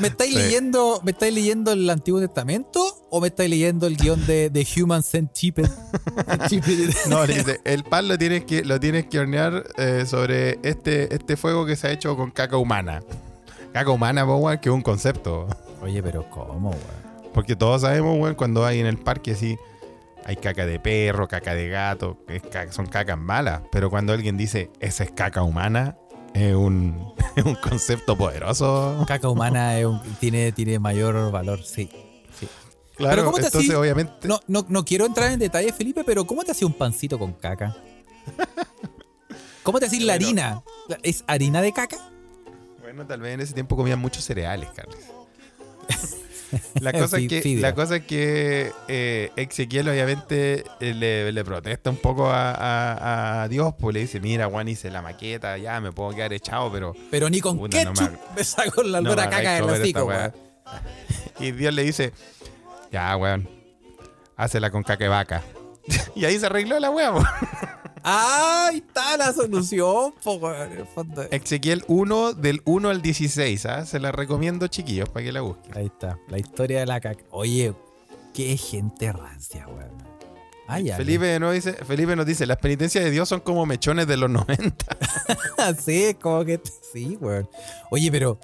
[0.00, 0.38] ¿me estáis Sí.
[0.38, 4.66] leyendo, me estáis leyendo el Antiguo Testamento o me estáis leyendo el guion de, de
[4.76, 5.68] Human Centipede?
[7.08, 11.36] No, dice, el pan lo tienes que, lo tienes que hornear eh, sobre este, este
[11.36, 13.02] fuego que se ha hecho con caca humana.
[13.72, 15.48] Caca humana, po, weón, que es un concepto.
[15.82, 17.32] Oye, pero ¿cómo, weón?
[17.34, 19.56] Porque todos sabemos, weón, cuando hay en el parque así,
[20.24, 22.42] hay caca de perro, caca de gato, es
[22.74, 23.60] son cacas malas.
[23.70, 25.98] Pero cuando alguien dice, esa es caca humana,
[26.34, 29.04] es un, es un concepto poderoso.
[29.06, 31.88] Caca humana es un- tiene, tiene mayor valor, sí.
[32.38, 32.48] sí.
[32.96, 33.76] Claro, ¿cómo te entonces así?
[33.78, 34.28] obviamente...
[34.28, 37.32] No, no, no quiero entrar en detalle, Felipe, pero ¿cómo te hacía un pancito con
[37.32, 37.76] caca?
[39.62, 40.26] ¿Cómo te hacía la Bueno.
[40.26, 40.62] harina?
[41.02, 41.96] ¿Es harina de caca?
[42.82, 44.96] Bueno, tal vez en ese tiempo comían muchos cereales, Carlos.
[46.80, 51.90] La cosa, es que, la cosa es que eh, Ezequiel obviamente eh, le, le protesta
[51.90, 55.80] un poco a, a- a Dios, pues le dice, mira, Juan, hice la maqueta, ya
[55.80, 59.00] me puedo quedar echado, pero Pero ni con Puta, no me ketchup me, saco la
[59.00, 60.32] no caca del hocico, weá".
[60.32, 60.32] weón.
[61.40, 62.12] Y Dios le dice,
[62.92, 63.48] ya, weón,
[64.36, 65.42] hácela con caca de vaca.
[66.14, 67.12] y ahí se arregló la weá.
[68.06, 70.86] ¡Ahí está la solución, po, weón!
[71.30, 73.86] Ezequiel 1 del 1 al 16, ¿ah?
[73.86, 75.74] Se la recomiendo, chiquillos, para que la busquen.
[75.74, 77.24] Ahí está, la historia de la caca.
[77.30, 77.72] Oye,
[78.34, 80.04] qué gente rancia, weón.
[80.66, 80.92] Ay.
[80.94, 84.28] Felipe, no dice, Felipe nos dice, las penitencias de Dios son como mechones de los
[84.28, 84.84] 90.
[85.82, 86.60] sí, como que.
[86.92, 87.48] Sí, weón.
[87.90, 88.38] Oye, pero.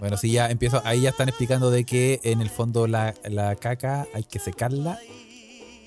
[0.00, 0.80] Bueno, sí, ya empiezo.
[0.86, 4.98] Ahí ya están explicando de que en el fondo la, la caca hay que secarla.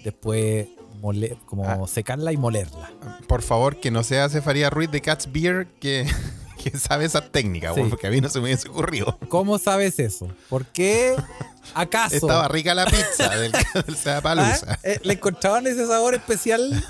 [0.03, 0.67] Después
[1.01, 1.87] moler, como Ah.
[1.87, 2.91] secarla y molerla.
[3.27, 6.05] Por favor, que no sea Cefaría Ruiz de Cat's Beer que,
[6.63, 7.81] que sabe esa técnica, Sí.
[7.89, 9.17] porque a mí no se me hubiese ocurrido.
[9.29, 10.27] ¿Cómo sabes eso?
[10.49, 11.15] ¿Por qué?
[11.75, 12.15] ¿Acaso?
[12.15, 14.79] Estaba rica la pizza del, del ¿Ah?
[14.83, 16.83] Eh, ¿Le encontraban ese sabor especial?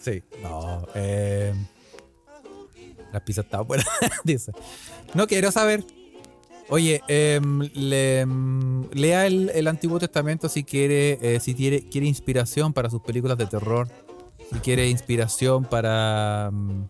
[0.00, 0.86] sí, no.
[0.94, 1.54] Eh,
[3.12, 3.86] las pizzas estaban buenas,
[4.24, 4.52] dice.
[5.14, 5.84] No quiero saber.
[6.68, 12.72] Oye, le- em, lea el, el Antiguo Testamento si quiere, eh, si quiere, quiere inspiración
[12.72, 13.88] para sus películas de terror.
[14.52, 16.88] Si quiere inspiración para, mm,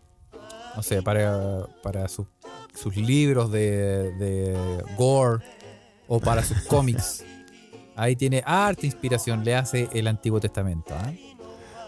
[0.77, 2.27] no sé, para, para sus,
[2.75, 5.45] sus libros de, de gore
[6.09, 7.25] o para sus cómics.
[7.97, 10.95] Ahí tiene harta inspiración, le hace el Antiguo Testamento.
[10.95, 11.13] ¿ah?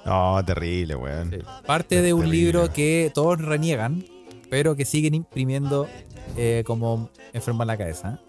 [0.06, 1.30] No, terrible, weón.
[1.30, 1.38] Sí.
[1.66, 2.38] Parte de un Terrible.
[2.44, 4.04] libro que todos reniegan,
[4.48, 5.86] pero que siguen imprimiendo
[6.38, 8.20] eh, como enferma en la cabeza.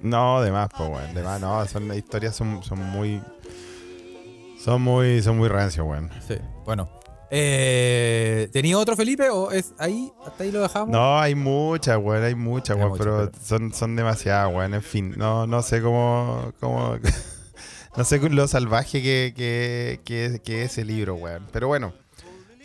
[0.00, 1.14] No, de más, pues, weón.
[1.14, 3.20] De más, no, son las historias son, son muy.
[4.62, 6.10] Son muy, son muy rancios, weón.
[6.26, 6.36] Sí.
[6.64, 6.88] Bueno.
[7.30, 10.12] Eh, ¿Tenía otro Felipe o es ahí?
[10.24, 10.90] ¿Hasta ahí lo dejamos?
[10.90, 14.74] No, hay muchas, weón, hay muchas, weón, pero- son, son demasiadas, weón.
[14.74, 16.52] En fin, no, no sé cómo.
[16.60, 16.96] cómo
[17.96, 21.44] no sé lo salvaje que, que, que, que es el libro, weón.
[21.52, 21.92] Pero bueno,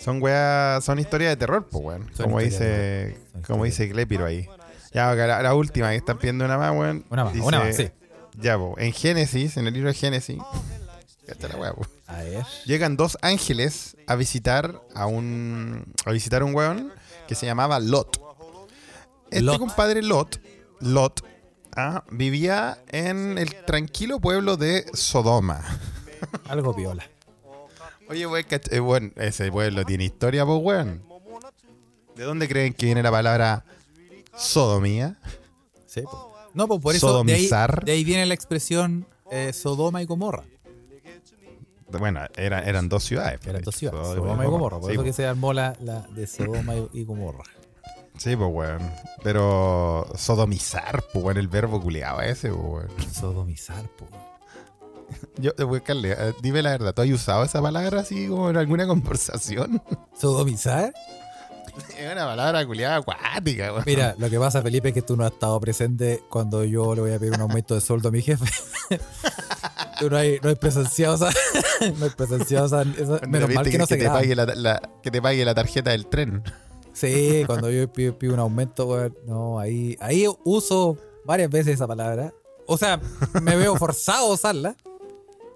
[0.03, 2.11] son weas, son historias de terror, pues, weón.
[2.17, 4.47] Como dice, como dice Clepiro ahí.
[4.93, 7.05] Ya, la, la última, que están pidiendo una más, weón.
[7.09, 7.89] Una más, dice- una más, sí.
[8.39, 10.37] Ya, po, en Génesis, en el libro de Génesis.
[11.49, 11.73] La wea.
[12.07, 12.43] A ver.
[12.65, 16.91] Llegan dos ángeles a visitar a un a visitar un weón
[17.25, 18.21] que se llamaba Lot.
[19.29, 19.57] Este Lot.
[19.59, 20.41] compadre Lot,
[20.81, 21.23] Lot,
[21.73, 25.63] ah, vivía en el tranquilo pueblo de Sodoma.
[26.49, 27.09] Algo viola.
[28.11, 31.01] Oye, weón, eh, weón, ese pueblo tiene historia, pues weón.
[32.15, 33.63] ¿De dónde creen que viene la palabra
[34.35, 35.17] sodomía?
[35.87, 36.31] Sí, po.
[36.53, 37.85] No, pues por eso de ahí, Sodomizar.
[37.85, 40.43] de ahí viene la expresión eh, Sodoma y Gomorra.
[41.97, 43.39] Bueno, era- eran dos ciudades.
[43.39, 44.79] Que eran pues, dos ciudades, Sodoma Sodoma y Gomorra.
[44.79, 45.15] Por Sí, eso pues.
[45.15, 47.43] que se armó la, la de Sodoma y, Gomorra.
[48.17, 48.91] Sí, pues, weón.
[49.23, 53.13] Pero sodomizar, pues, weón, el verbo culeado ese, pues, weón.
[53.13, 54.07] Sodomizar, po.
[55.37, 58.57] Yo, weón, Carle, eh, dime la verdad, ¿tú has usado esa palabra así como en
[58.57, 59.81] alguna conversación?
[60.19, 60.93] ¿Sodomizar?
[61.97, 63.83] es una palabra culeada acuática, weón.
[63.85, 67.01] Mira, lo que pasa, Felipe, es que tú no has estado presente cuando yo le
[67.01, 68.45] voy a pedir un aumento de sueldo a mi jefe.
[69.99, 71.29] tú no hay, no hay presenciado
[71.97, 75.21] no hay presenciado Cuando menos mal que no se te pague la, la- que te
[75.21, 76.43] pague la tarjeta del tren.
[76.93, 81.87] Sí, cuando yo pido, pido un aumento, weón, no, ahí, ahí uso varias veces esa
[81.87, 82.33] palabra.
[82.67, 82.99] O sea,
[83.41, 84.75] me veo forzado a usarla.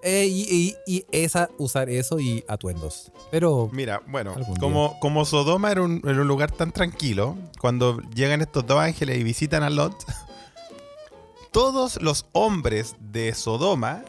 [0.08, 3.12] Eh, y, y- y esa, usar eso y atuendos.
[3.32, 8.42] Pero Mira, bueno, como, como Sodoma era un, era un lugar tan tranquilo, cuando llegan
[8.42, 9.96] estos dos ángeles y visitan a Lot,
[11.52, 14.04] todos los hombres de Sodoma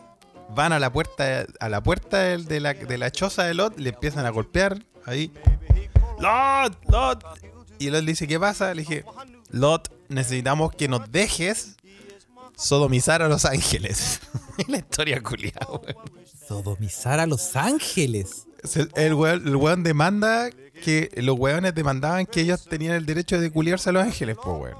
[0.54, 3.78] van a la puerta, a la puerta del- de, la, de la choza de Lot,
[3.78, 5.32] le empiezan a golpear ahí.
[6.18, 7.24] Lot, Lot.
[7.78, 8.74] Y Lot le dice, ¿qué pasa?
[8.74, 9.04] Le dije,
[9.50, 11.76] Lot, necesitamos que nos dejes
[12.56, 14.20] sodomizar a los ángeles.
[14.68, 15.96] La historia culiada, weón.
[16.48, 18.46] sodomizar a los ángeles.
[18.96, 20.50] El weón, el weón demanda
[20.82, 24.56] que los weones demandaban que ellos tenían el derecho de culiarse a los ángeles, pues
[24.60, 24.78] weón.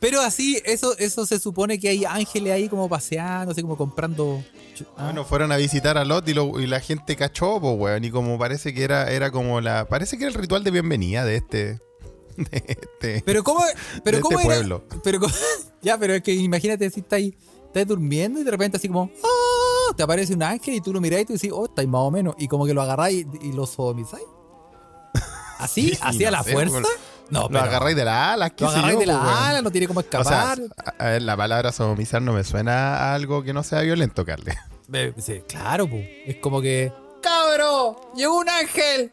[0.00, 4.42] Pero así, eso, eso se supone que hay ángeles ahí como paseando, así como comprando.
[4.98, 8.04] ah, Bueno, fueron a visitar a Lot y, lo- y la gente cachó, pues weón.
[8.04, 9.86] Y como parece que era, era como la.
[9.86, 11.80] Parece que era el ritual de bienvenida de este.
[12.50, 13.22] De este.
[13.24, 13.62] Pero cómo,
[14.02, 14.56] pero de cómo este era?
[14.58, 14.84] pueblo.
[15.02, 15.20] Pero
[15.82, 19.10] ya, pero es que imagínate si estás ahí, estás durmiendo y de repente así como
[19.22, 19.94] ¡ah!
[19.96, 22.10] te aparece un ángel y tú lo mirás y tú decís, oh, estáis más o
[22.10, 22.34] menos.
[22.38, 24.24] Y como que lo agarráis y, y lo sodomizáis.
[25.58, 25.90] ¿Así?
[25.94, 26.72] Sí, ¿Así no a la sé, fuerza?
[26.74, 26.86] weón.
[27.30, 29.62] No, lo pero agarráis de las alas, qué lo agarráis yo, de la pues, ala,
[29.62, 30.58] no tiene cómo O sea, escapar.
[30.98, 34.58] a, ver, la palabra sodomizar no me suena a algo que no sea violento, Carle.
[35.18, 36.06] Sí, claro, pues.
[36.26, 36.92] Es como que.
[37.22, 38.12] ¡Cabro!
[38.14, 39.10] ¡Llegó un ángel!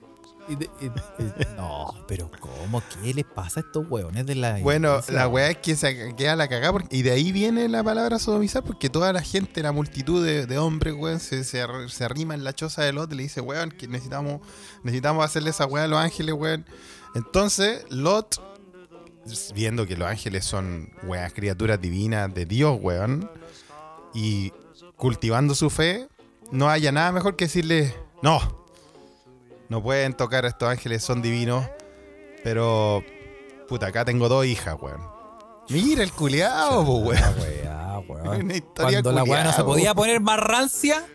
[0.51, 0.85] Y de- y-
[1.23, 2.83] y- no, pero ¿cómo?
[3.01, 5.33] ¿Qué les pasa a estos hueones de la Bueno, iglesia, la weón?
[5.35, 8.63] weá es que se queda la cagada porque- y de ahí viene la palabra sodomizar
[8.63, 12.33] porque toda la gente, la multitud de, de hombres, weón, se, se, ar- se arrima
[12.33, 14.41] en la choza de Lot y le dice, weón, que necesitamos,
[14.83, 16.65] necesitamos hacerle esa weá a los ángeles, weón.
[17.15, 18.41] Entonces, Lot,
[19.55, 23.29] viendo que los ángeles son weas, criaturas divinas de Dios, weón,
[24.13, 24.51] y
[24.97, 26.07] cultivando su fe,
[26.51, 28.60] no haya nada mejor que decirle, no,
[29.71, 31.65] no pueden tocar a estos ángeles, son divinos,
[32.43, 33.01] pero,
[33.69, 35.01] puta, acá tengo dos hijas, weón.
[35.69, 37.21] Mira el culiao, weón.
[37.21, 38.27] La weá, weón.
[38.43, 41.05] Una historia Cuando la weá no se podía poner más rancia,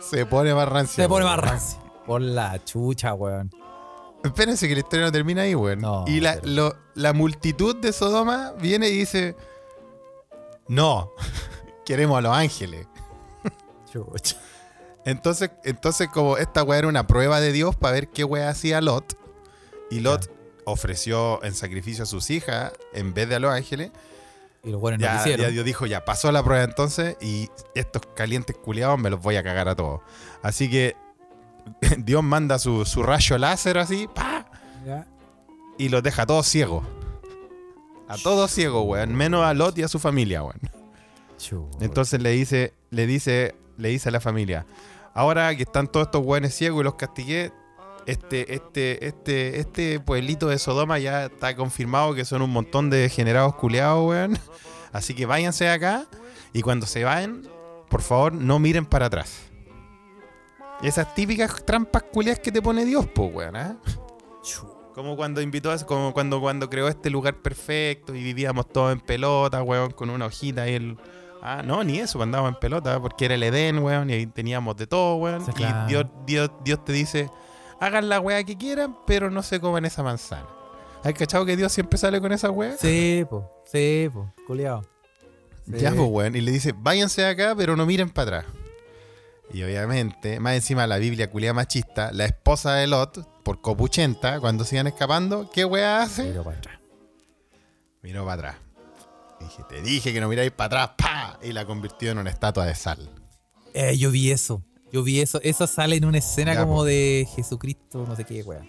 [0.00, 1.04] Se pone más rancia.
[1.04, 1.36] se pone weón.
[1.36, 1.78] más rancia.
[2.06, 3.50] Por la chucha, weón.
[4.24, 5.80] Espérense que la historia no termina ahí, weón.
[5.80, 9.36] No, y la, pero- lo- la multitud de Sodoma viene y dice:
[10.66, 11.10] No,
[11.84, 12.86] queremos a los ángeles.
[13.92, 14.36] Chucha.
[15.04, 18.80] Entonces, entonces como esta weá era una prueba de Dios para ver qué weá hacía
[18.80, 19.16] Lot.
[19.90, 20.30] Y Lot
[20.64, 23.90] ofreció en sacrificio a sus hijas en vez de a los ángeles.
[24.64, 25.46] Y los buenos no Ya, quisieron.
[25.46, 29.36] ya Dios dijo, ya pasó la prueba entonces y estos calientes culiados me los voy
[29.36, 30.00] a cagar a todos.
[30.42, 30.94] Así que
[31.98, 34.46] Dios manda su, su rayo láser así, ¡pa!
[34.86, 35.06] Ya.
[35.78, 36.84] y los deja a todos ciegos.
[38.08, 39.14] A todos ciegos, weón.
[39.14, 40.60] Menos a Lot y a su familia, weón.
[41.80, 44.66] Entonces le dice, le dice, le dice a la familia,
[45.14, 47.52] ahora que están todos estos weones ciegos y los castigué,
[48.06, 52.98] este, este, este, este pueblito de Sodoma ya está confirmado que son un montón de
[52.98, 54.38] degenerados culeados, weón.
[54.92, 56.06] Así que váyanse de acá
[56.52, 57.42] y cuando se vayan,
[57.90, 59.40] por favor, no miren para atrás.
[60.82, 63.78] Esas típicas trampas culeadas que te pone Dios, pues, weón.
[64.42, 68.92] Chu- Como cuando invitó, a- como cuando, cuando creó este lugar perfecto y vivíamos todos
[68.92, 70.96] en pelota, weón, con una hojita y el.
[71.42, 74.76] Ah, no, ni eso, andábamos en pelota, porque era el Edén, weón, y ahí teníamos
[74.76, 75.44] de todo, weón.
[75.44, 75.88] Sí, y.
[75.88, 77.30] Dios, Dios, Dios te dice,
[77.80, 80.46] hagan la weá que quieran, pero no se coman esa manzana.
[81.04, 82.76] ¿Has cachado que Dios siempre sale con esa weá?
[82.76, 83.62] Sí, po.
[83.64, 84.32] Sí, po.
[84.46, 84.82] Culeado.
[85.66, 85.78] Sí.
[85.78, 86.34] Ya, pues, weón.
[86.34, 88.54] Y le dice, váyanse de acá, pero no miren para atrás.
[89.52, 94.64] Y obviamente, más encima la Biblia culia machista, la esposa de Lot, por copuchenta, cuando
[94.64, 96.24] se iban escapando, ¿qué weá hace?
[96.24, 96.78] Miro para atrás.
[98.02, 98.56] Miró para atrás.
[99.48, 101.38] Dije, te dije que no miráis para atrás, ¡pa!
[101.42, 103.10] Y la convirtió en una estatua de sal.
[103.74, 104.62] Eh, yo vi eso.
[104.92, 105.40] Yo vi eso.
[105.42, 106.84] Eso sale en una escena Ya, como po.
[106.84, 108.62] de Jesucristo, no sé qué, weá.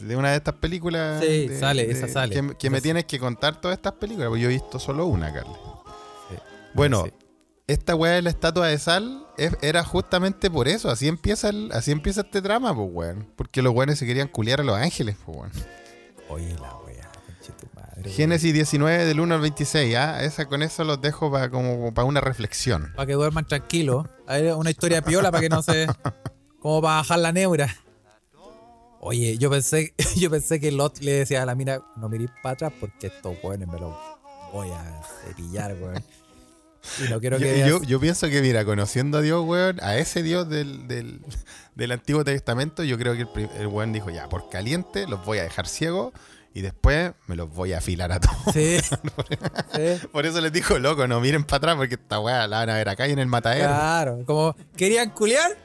[0.00, 1.22] De una de estas películas.
[1.22, 2.54] Sí, de- sale, de- esa sale.
[2.58, 5.52] Que, me tienes que contar todas estas películas, porque yo he visto solo una, Carly.
[6.30, 6.36] Sí.
[6.74, 7.12] Bueno, Sí.
[7.66, 10.90] esta weá de la estatua de sal es- era justamente por eso.
[10.90, 13.28] Así empieza, el- así empieza este drama, pues, weón.
[13.36, 15.52] Porque los weones se querían culiar a los ángeles, pues, weón.
[16.30, 17.10] Oye, la weá,
[18.08, 20.22] Génesis 19, del 1 al 26, ¿ah?
[20.22, 22.92] Esa, con eso los dejo para como para una reflexión.
[22.96, 24.06] Para que duerman tranquilos.
[24.56, 25.86] Una historia piola para que no se.
[26.60, 27.74] Como para bajar la neura.
[29.00, 32.52] Oye, yo pensé, yo pensé que Lot le decía a la mina, no mirís para
[32.52, 33.98] atrás porque estos weones me lo
[34.52, 36.04] voy a cepillar, weón.
[37.04, 39.78] Y no quiero Yo, que veas- yo- yo pienso que, mira, conociendo a Dios, weón,
[39.82, 41.20] a ese Dios del, del,
[41.74, 45.38] del Antiguo Testamento, yo creo que el, el weón dijo, ya, por caliente los voy
[45.38, 46.12] a dejar ciegos
[46.52, 48.36] y después me los voy a afilar a todos.
[48.52, 48.78] Sí.
[49.74, 50.06] sí.
[50.12, 52.74] Por eso les dijo, loco, no miren para atrás porque esta weá la van a
[52.74, 53.68] ver acá y en el matadero.
[53.68, 55.56] Claro, como querían culiar,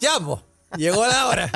[0.00, 0.42] ya, po.
[0.76, 1.50] Llegó la hora.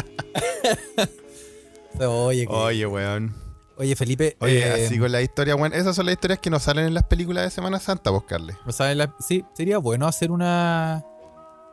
[2.00, 3.34] Oye, Oye, weón.
[3.76, 4.36] oye, Felipe.
[4.40, 5.72] Oye, eh, así con la historia, weón.
[5.72, 8.56] Esas son las historias que nos salen en las películas de Semana Santa, vos, Carles.
[8.66, 11.04] ¿no sabes la- sí, sería bueno hacer una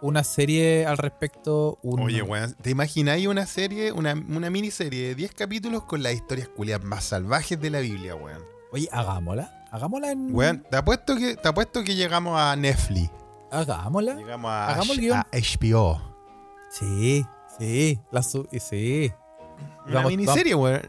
[0.01, 1.77] una serie al respecto.
[1.83, 6.13] un- Oye, weón, ¿te imagináis una serie, una, una miniserie de 10 capítulos con las
[6.13, 8.41] historias culiadas más salvajes de la Biblia, weón?
[8.71, 9.67] Oye, hagámosla.
[9.71, 10.33] Hagámosla en.
[10.35, 13.09] Weón, te apuesto que, te apuesto que llegamos a Netflix.
[13.51, 14.15] Hagámosla.
[14.15, 15.17] Llegamos a, Hagamos el H- guion.
[15.17, 16.01] a HBO.
[16.71, 17.25] Sí,
[17.59, 17.99] sí.
[18.11, 19.11] La su- y sí.
[19.85, 20.81] Una Vamos- miniserie, weón.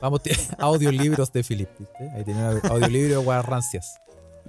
[0.00, 0.20] Vamos,
[0.58, 1.68] audiolibros de Philip.
[1.78, 2.10] ¿viste?
[2.14, 4.00] Ahí tiene un audiolibro de rancias.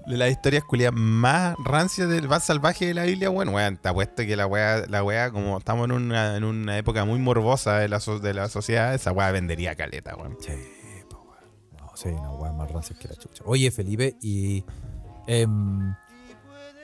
[0.08, 3.50] De las historias culiadas más rancias, del más salvaje de la Biblia, weón.
[3.50, 7.06] Weón, te apuesto que la weá, la weá, como estamos en una, en una época
[7.06, 10.38] muy morbosa de la, so- de la sociedad, esa weá vendería caleta, weón.
[10.40, 10.54] Sí,
[11.10, 11.86] po, weón.
[11.86, 13.44] No, sí, una wea más rancias que la chucha.
[13.46, 14.64] Oye, Felipe, y.
[15.28, 15.94] em,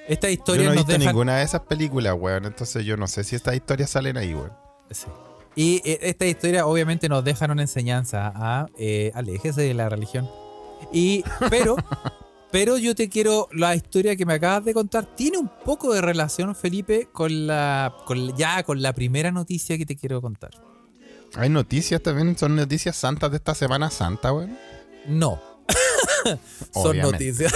[0.08, 1.06] esta Yo historia no he visto deja.
[1.06, 2.46] ninguna de esas películas, weón.
[2.46, 4.54] Entonces yo no sé si estas historias salen ahí, weón.
[4.92, 5.08] Sí.
[5.56, 10.30] Y eh, esta historia obviamente nos dejan una enseñanza a eh, aléjese de la religión.
[10.92, 11.76] Y, pero,
[12.56, 16.00] pero yo te quiero, la historia que me acabas de contar tiene un poco de
[16.00, 20.52] relación, Felipe, con la, con, ya con la primera noticia que te quiero contar.
[21.34, 24.58] Hay noticias también, son noticias santas de esta Semana Santa, weón.
[25.06, 25.42] No.
[26.72, 27.52] Son noticias.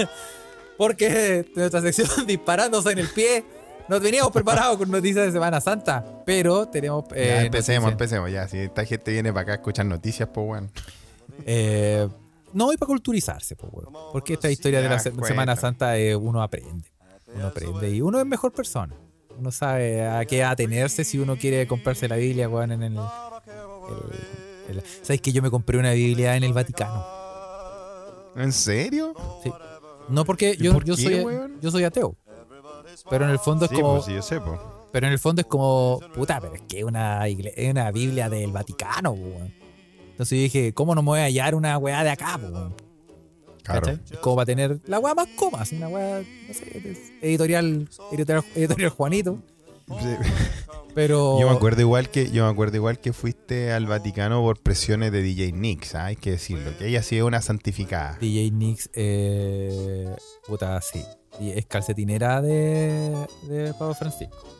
[0.76, 3.44] Porque nuestra sección disparándose en el pie.
[3.88, 7.04] Nos veníamos preparados con noticias de Semana Santa, pero tenemos.
[7.10, 7.92] Ya, eh, empecemos, noticias.
[7.92, 8.48] empecemos, ya.
[8.48, 10.70] Si esta gente viene para acá a escuchar noticias, pues, weón.
[11.46, 12.08] Eh,
[12.54, 13.92] no, y para culturizarse, pues, weón.
[14.12, 15.28] Porque esta historia de la Ya, se- cuenta.
[15.28, 16.88] Semana Santa eh, uno aprende.
[17.34, 18.94] Uno aprende y uno es mejor persona.
[19.38, 22.92] Uno sabe a qué atenerse si uno quiere comprarse la Biblia, weón, en el.
[22.96, 27.04] el- el- ¿Sabes que yo me compré una Biblia en el Vaticano?
[28.36, 29.14] ¿En serio?
[29.42, 29.52] Sí.
[30.08, 31.58] No porque ¿Y yo, por yo qué, soy weón?
[31.60, 32.16] yo soy ateo.
[33.10, 33.94] Pero en el fondo es Sí, como.
[33.94, 34.58] pues sí, yo sé, pues.
[34.92, 36.00] Pero en el fondo es como.
[36.14, 37.22] Puta, pero es que es una,
[37.70, 39.52] una Biblia del Vaticano, weón.
[40.14, 42.72] Entonces yo dije, ¿cómo no me voy a hallar una weá de acá, po?
[43.64, 43.90] Claro.
[43.90, 47.88] Es como para tener la weá más coma, así una weá, no sé, es editorial,
[48.12, 49.40] editorial, editorial Juanito.
[49.88, 50.16] Sí.
[50.94, 51.36] Pero.
[51.40, 55.10] Yo me acuerdo igual que yo me acuerdo igual que fuiste al Vaticano por presiones
[55.10, 58.16] de DJ Nix, hay que decirlo, que ella ha sido una santificada.
[58.20, 60.14] DJ Nix, eh,
[60.46, 61.02] puta, sí.
[61.40, 64.53] Es calcetinera de, de Pablo Francisco.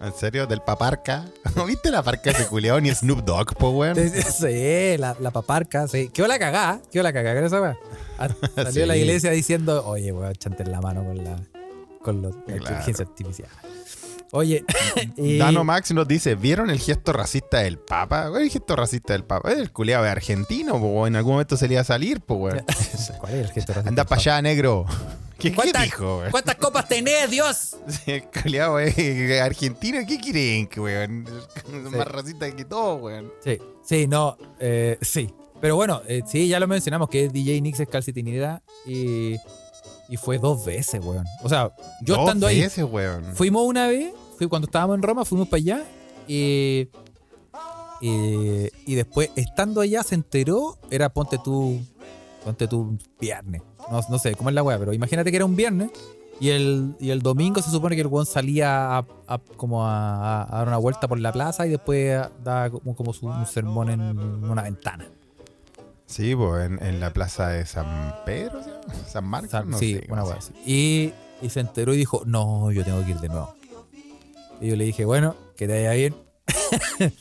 [0.00, 0.46] ¿En serio?
[0.46, 1.24] ¿Del paparca?
[1.56, 3.96] ¿No viste la parca ese culiao ni Snoop Dogg, po, weón?
[3.96, 6.08] Sí, la, la paparca, sí.
[6.08, 7.76] Quedó la cagá, quedó la cagá, ¿qué esa weá?
[8.18, 8.86] Ah, Salió Sí.
[8.86, 11.36] la iglesia diciendo, oye, weón, chante en la mano con la,
[12.02, 12.58] con los- la Claro.
[12.58, 13.48] inteligencia artificial.
[14.30, 14.64] Oye,
[15.16, 18.28] y- Dano Max nos dice, ¿vieron el gesto racista del Papa?
[18.28, 19.50] ¿Cuál es el gesto racista del Papa?
[19.50, 21.08] Es el culiao de argentino, po, weón.
[21.08, 22.62] En algún momento se le iba a salir, po, weón.
[23.18, 23.88] ¿Cuál es el gesto racista?
[23.88, 24.84] Anda para allá, negro.
[25.38, 26.30] ¿Qué, qué ¿Cuántas- dijo, weón?
[26.30, 27.76] ¿Cuántas copas tenés, Dios?
[28.06, 31.26] El culiao es argentino, ¿qué quieren, weón?
[31.54, 33.32] Es Más racista que todo, weón.
[33.44, 35.32] Sí, sí, no, eh, sí.
[35.60, 39.36] Pero bueno, eh, sí, ya lo mencionamos que DJ Nix es calcetinera y,
[40.08, 41.24] y fue dos veces, weón.
[41.42, 41.72] O sea,
[42.02, 43.24] yo Dos estando ahí, veces, weón.
[43.34, 45.84] fuimos una vez, fui cuando estábamos en Roma, fuimos para allá
[46.28, 46.88] y,
[48.00, 51.80] y, y después estando allá se enteró, era ponte tú,
[52.44, 53.62] ponte tú viernes.
[53.90, 55.90] No, no sé cómo es la weá, pero imagínate que era un viernes
[56.40, 60.42] y el, y el domingo se supone que el weón salía a, a- como a,
[60.44, 63.90] a dar una vuelta por la plaza y después daba como, como su, un sermón
[63.90, 64.00] en
[64.44, 65.06] una ventana.
[66.06, 68.70] Sí, pues en, en la plaza de San Pedro, ¿sí?
[69.08, 70.06] San Marcos, San- no sí, sé.
[70.10, 70.38] una weá.
[70.64, 71.12] Y,
[71.42, 73.54] y se enteró y dijo, no, yo tengo que ir de nuevo.
[74.60, 76.14] Y yo le dije, bueno, que te vaya bien.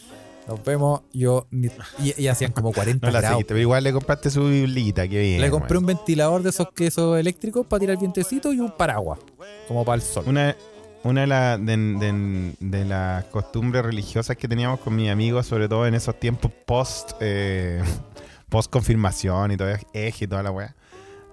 [0.47, 1.01] Nos vemos.
[1.13, 1.69] Yo ni-
[1.99, 3.35] y, y hacían como 40 No la grados.
[3.35, 5.41] seguiste, pero igual le compraste su biblita, qué bien.
[5.41, 9.19] Le compré un ventilador de esos quesos eléctricos para tirar vientecito y un paraguas.
[9.67, 10.23] Como para el sol.
[10.27, 10.55] Una,
[11.03, 15.67] una de, la- de- de- de las costumbres religiosas que teníamos con mis amigos, sobre
[15.67, 17.81] todo en esos tiempos post, eh,
[18.49, 20.75] post confirmación y todo eje y toda la weá.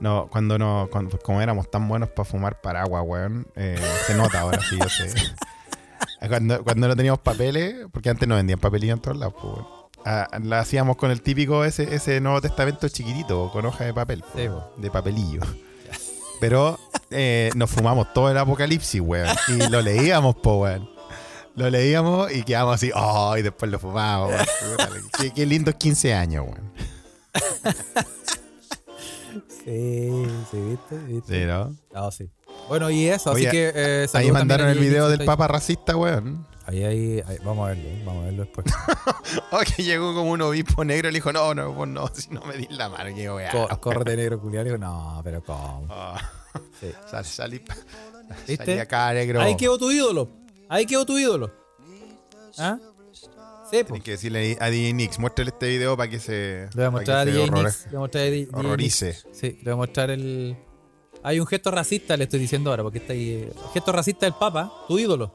[0.01, 4.41] No, cuando no, cuando- como éramos tan buenos para fumar paraguas, weón, eh, se nota
[4.41, 5.09] ahora, sí, yo sé.
[6.29, 9.67] Cuando, cuando no teníamos papeles, porque antes no vendían papelillo en todos lados, pues, weón.
[10.07, 14.21] Ah, la hacíamos con el típico ese, ese Nuevo Testamento chiquitito, con hoja de papel,
[14.21, 14.73] po, Sí, po.
[14.77, 15.41] de papelillo.
[16.41, 16.79] Pero
[17.11, 19.29] eh, nos fumamos todo el apocalipsis, weón.
[19.49, 20.91] Y lo leíamos, po, weón.
[21.57, 24.47] Lo leíamos y quedamos así, oh, y después lo fumamos, weón.
[25.19, 26.73] Qué, qué lindos 15 años, weón.
[29.65, 30.99] Sí, sí, ¿viste?
[31.07, 31.41] ¿Viste?
[31.41, 31.75] Sí, ¿no?
[31.95, 32.29] Ah, sí.
[32.69, 33.73] Bueno, y eso, Oye, así que.
[33.75, 36.47] eh, Ahí mandaron el video del papa racista, weón.
[36.67, 38.67] Ahí, ahí, ahí, vamos a verlo, vamos a verlo después.
[39.51, 42.31] Oh, que llegó como un obispo negro y le dijo, no, no, pues no, si
[42.31, 43.51] no me di la mano, que weón.
[43.51, 44.65] Co- Córrete negro culiado.
[44.65, 45.87] Digo, no, pero ¿cómo?
[45.91, 46.21] Ah,
[46.81, 46.91] Sí.
[47.11, 47.63] sal- salí,
[48.47, 48.65] ¿Viste?
[48.65, 49.41] salí acá, negro.
[49.43, 50.31] Ahí quedó tu ídolo.
[50.69, 51.53] Ahí quedó tu ídolo.
[52.59, 52.79] ¿Ah?
[53.71, 53.87] Sí, pues.
[53.87, 56.91] Tienes que decirle a DJ Nix, muéstrale este video para que se, Le voy a
[56.91, 57.85] mostrar a DJ Nix.
[57.87, 58.95] Le voy a mostrar a DJ Nix.
[59.33, 60.57] Sí, le voy a mostrar el.
[61.25, 63.31] Hay un gesto racista, le estoy diciendo ahora, porque está ahí.
[63.31, 65.33] eh, Gesto racista del Papa, tu ídolo.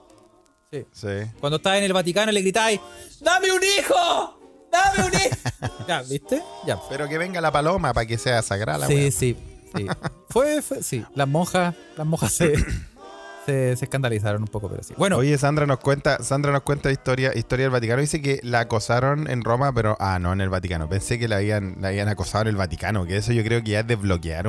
[0.72, 0.86] Sí.
[0.92, 1.08] Sí.
[1.40, 2.80] Cuando estaba en el Vaticano le gritáis:
[3.22, 4.40] ¡Dame un hijo!
[4.72, 5.84] ¡Dame un hijo!
[5.88, 6.44] ya, ¿viste?
[6.68, 6.80] Ya.
[6.90, 9.36] Pero que venga la paloma para que sea sagrada Sí, sí,
[9.76, 9.88] sí.
[10.30, 11.04] Fue, fue, sí.
[11.16, 12.54] Las monjas, las monjas se,
[13.48, 14.94] se, se escandalizaron un poco, pero sí.
[14.96, 18.00] Bueno, Oye, Sandra nos cuenta, Sandra nos cuenta historia, historia del Vaticano.
[18.00, 20.88] Dice que la acosaron en Roma, pero ah, no en el Vaticano.
[20.88, 23.72] Pensé que la habían, la habían acosado en el Vaticano, que eso yo creo que
[23.72, 24.48] ya es desbloquear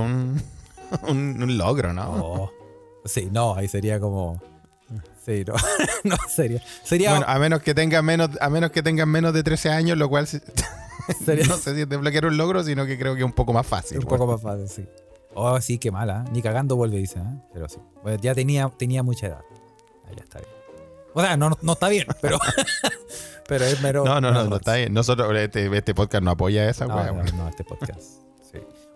[1.09, 2.11] un, logro, ¿no?
[2.11, 2.53] Oh.
[3.05, 4.41] Sí, no, ahí sería como.
[5.25, 5.55] Sí, no,
[6.05, 6.63] no sería.
[6.83, 9.99] Sería, Bueno, a menos que tengan menos, a menos que tengan menos de 13 años,
[9.99, 10.27] lo cual
[11.25, 13.53] sería no sé si es desbloquear un logro, sino que creo que es un poco
[13.53, 13.99] más fácil.
[13.99, 14.87] un poco más fácil, sí.
[15.35, 16.25] Oh, sí, qué mala.
[16.27, 16.31] ¿eh?
[16.33, 17.21] Ni cagando vuelve, dice.
[17.21, 17.41] ¿eh?
[17.53, 17.79] Pero sí.
[18.03, 19.45] Bueno, ya tenía, tenía mucha edad.
[20.05, 20.51] Ah, ya está bien.
[21.15, 22.39] O sea, no, no está bien, pero.
[23.49, 24.05] pero es mero.
[24.05, 24.93] No, no, no, no está bien.
[24.93, 28.21] Nosotros, este, este podcast no apoya esa No, no, no, este podcast.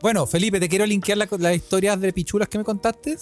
[0.05, 3.17] Bueno, Felipe, te quiero linkear la- las historias de pichulas que me contaste.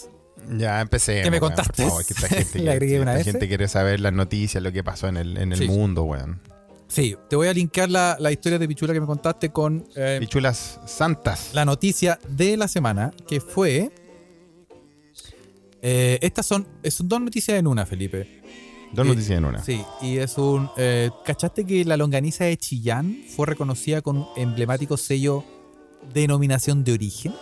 [0.58, 1.22] Ya empecé.
[1.22, 1.82] ¿Qué me weón, contaste?
[1.84, 3.30] Por favor, que esta gente, esta una S.
[3.30, 5.68] gente quiere saber las noticias, lo que pasó en el, en el Sí.
[5.68, 6.40] mundo, weón.
[6.88, 10.16] Sí, te voy a linkear la, la historia de pichula que me contaste con eh,
[10.18, 11.50] Pichulas santas.
[11.54, 13.92] la noticia de la semana, que fue.
[15.82, 18.42] eh, estas son, son dos noticias en una, Felipe.
[18.92, 19.62] Dos eh, noticias en una.
[19.62, 20.68] Sí, y es un.
[21.24, 25.44] ¿Cachaste que la longaniza de Chillán fue reconocida con un emblemático sello
[26.12, 27.34] denominación de origen?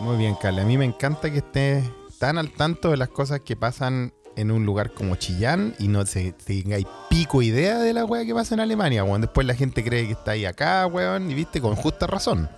[0.00, 0.62] Muy bien, Carla.
[0.62, 1.84] A mí me encanta que estés
[2.18, 6.06] tan al tanto de las cosas que pasan en un lugar como Chillán y no
[6.06, 9.20] se tengáis pico idea de la weá que pasa en Alemania, weón.
[9.22, 12.48] Después la gente cree que está ahí acá, weón, y viste, con justa razón.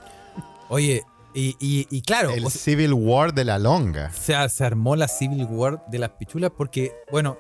[0.69, 4.11] Oye, Y, y- y claro, El o sea, Civil War de la longa.
[4.13, 7.39] se, se armó la Civil War de las pichulas porque, bueno,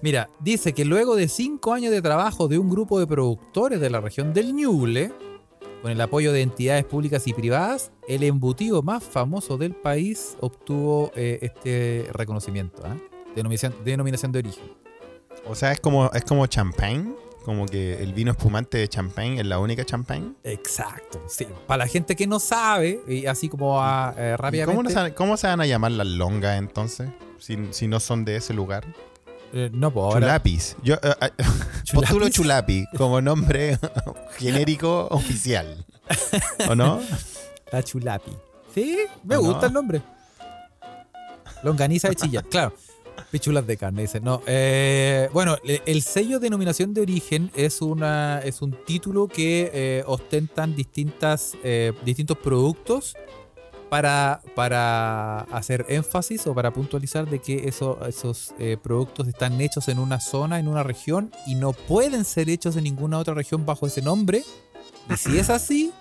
[0.00, 3.90] mira, dice que luego de cinco años de trabajo de un grupo de productores de
[3.90, 5.12] la región del Ñuble,
[5.82, 11.10] con el apoyo de entidades públicas y privadas, el embutido más famoso del país obtuvo
[11.16, 12.96] eh, este reconocimiento, ¿ah?
[13.34, 14.64] denominación, denominación de origen.
[15.46, 17.12] O sea, es como, es como champagne.
[17.44, 20.32] Como que el vino espumante de champagne es la única champagne.
[20.44, 21.44] Exacto, sí.
[21.66, 24.66] Para la gente que no sabe, y así como a, eh, ¿Y rápidamente...
[24.76, 27.10] ¿Cómo, no se- cómo se van a llamar las longas entonces?
[27.38, 28.84] Si, si no son de ese lugar.
[29.52, 30.26] Eh, no, pues ahora...
[30.26, 30.76] Chulapis.
[30.82, 31.30] Yo eh, eh,
[31.92, 33.78] postulo Chulapi como nombre
[34.38, 35.84] genérico oficial.
[36.68, 37.00] ¿O no?
[37.70, 38.32] La chulapi.
[38.74, 40.02] Sí, me gusta el nombre.
[41.62, 42.74] Longaniza de Chillán, claro.
[43.30, 44.20] Pichulas de carne, dice.
[44.20, 50.74] No, eh, bueno, el sello denominación de origen es, una, es un título que ostentan
[50.74, 51.56] distintas,
[52.04, 53.14] distintos productos
[53.92, 59.86] para, para hacer énfasis o para puntualizar de que eso- esos eh, productos están hechos
[59.88, 63.66] en una zona, en una región y no pueden ser hechos en ninguna otra región
[63.66, 64.44] bajo ese nombre.
[65.10, 65.92] Y si es así,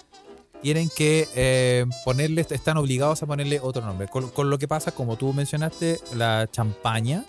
[0.62, 4.08] tienen que eh, ponerle, están obligados a ponerle otro nombre.
[4.08, 7.26] Con lo que pasa, como tú mencionaste, la champaña,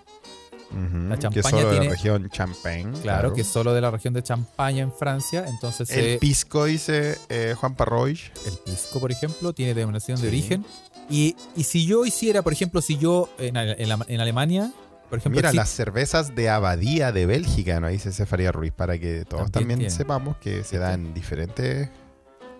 [1.08, 2.92] La que champaña solo de la región Champagne.
[3.02, 7.18] claro, que es solo de la región de Champaña en Francia, entonces El pisco, dice
[7.28, 8.18] eh, Juan Parroy.
[8.46, 10.64] el pisco, por ejemplo, tiene denominación de origen.
[11.10, 14.72] Y, y si yo hiciera, por ejemplo, si yo en, en la- en Alemania,
[15.10, 17.88] por ejemplo, Mira, las cervezas de Abadía de Bélgica, ¿no?
[17.88, 21.90] Dice Cefaría Ruiz, para que todos También sepamos que se dan diferentes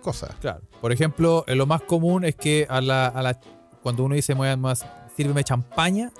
[0.03, 0.35] cosas.
[0.39, 0.61] Claro.
[0.81, 3.39] Por ejemplo, eh, lo más común es que a la, a la-
[3.81, 4.85] cuando uno dice, "Mueve más,
[5.17, 6.11] sírveme champaña,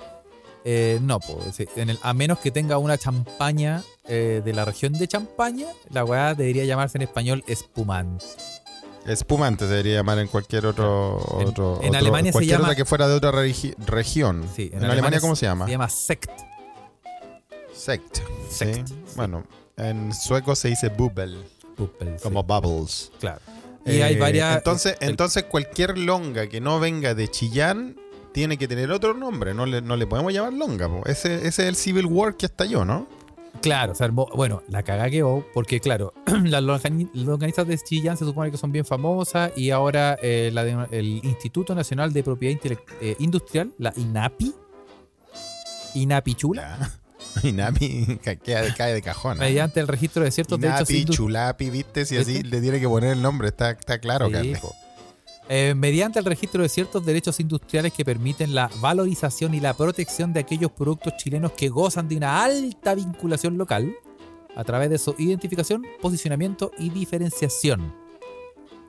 [0.64, 4.92] eh, no, pues, en el- a menos que tenga una champaña eh, de la región
[4.94, 8.24] de Champaña, la weá debería llamarse en español espumante.
[9.06, 11.18] Espumante se debería llamar en cualquier otro.
[11.40, 14.46] En- otro en otro- Alemania se cualquier llama- otra que fuera de otra regi- región.
[14.54, 15.64] Sí, en, Alemania, ¿cómo se llama?
[15.66, 16.30] Se llama sect.
[17.74, 18.18] Sect.
[18.50, 18.94] Sect, Sí.
[19.16, 19.44] Bueno,
[19.76, 21.44] en sueco se dice bubbel,
[21.76, 23.10] Puppel, sí, como bubbles.
[23.20, 23.40] claro.
[23.86, 24.56] Y hay Eh, varias.
[24.56, 27.96] Entonces, el- entonces cualquier longa que no venga de Chillán
[28.34, 29.54] tiene que tener otro nombre.
[29.54, 30.88] No le, no le podemos llamar longa.
[30.88, 31.02] po.
[31.06, 33.06] Ese, ese es el Civil War que estalló, ¿no?
[33.62, 33.94] Claro,
[34.34, 38.72] bueno, la caga quedó, porque claro, las longani- longanizas de Chillán se supone que son
[38.72, 42.60] bien famosas y ahora eh, la de- el Instituto Nacional de Propiedad
[43.00, 44.52] eh, Industrial, la INAPI,
[45.94, 47.00] INAPI Chula, Ya.
[47.48, 49.36] Inami ca- queda- cae de cajón.
[49.38, 49.40] ¿eh?
[49.40, 52.04] mediante el registro de ciertos derechos Inapi, indu- Chulapi, ¿viste?
[52.04, 54.60] Si así le tiene que poner el nombre, está, está claro, Sí, Carles.
[55.48, 60.32] Eh, mediante el registro de ciertos derechos industriales que permiten la valorización y la protección
[60.32, 63.94] de aquellos productos chilenos que gozan de una alta vinculación local
[64.56, 67.94] a través de su identificación, posicionamiento y diferenciación.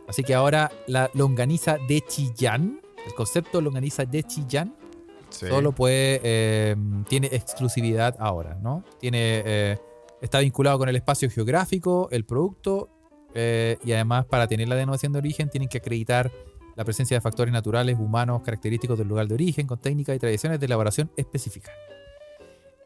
[0.08, 4.76] Así que ahora la longaniza de Chillán, el concepto longaniza de Chillán,
[5.30, 5.48] Sí.
[5.48, 6.76] solo puede, eh,
[7.10, 8.86] tiene exclusividad ahora, ¿no?
[9.00, 9.78] Tiene, eh,
[10.22, 12.90] está vinculado con el espacio geográfico, el producto,
[13.36, 16.32] eh, y además para tener la denominación de origen tienen que acreditar
[16.76, 20.60] la presencia de factores naturales, humanos, característicos del lugar de origen, con técnicas y tradiciones
[20.60, 21.74] de elaboración específicas.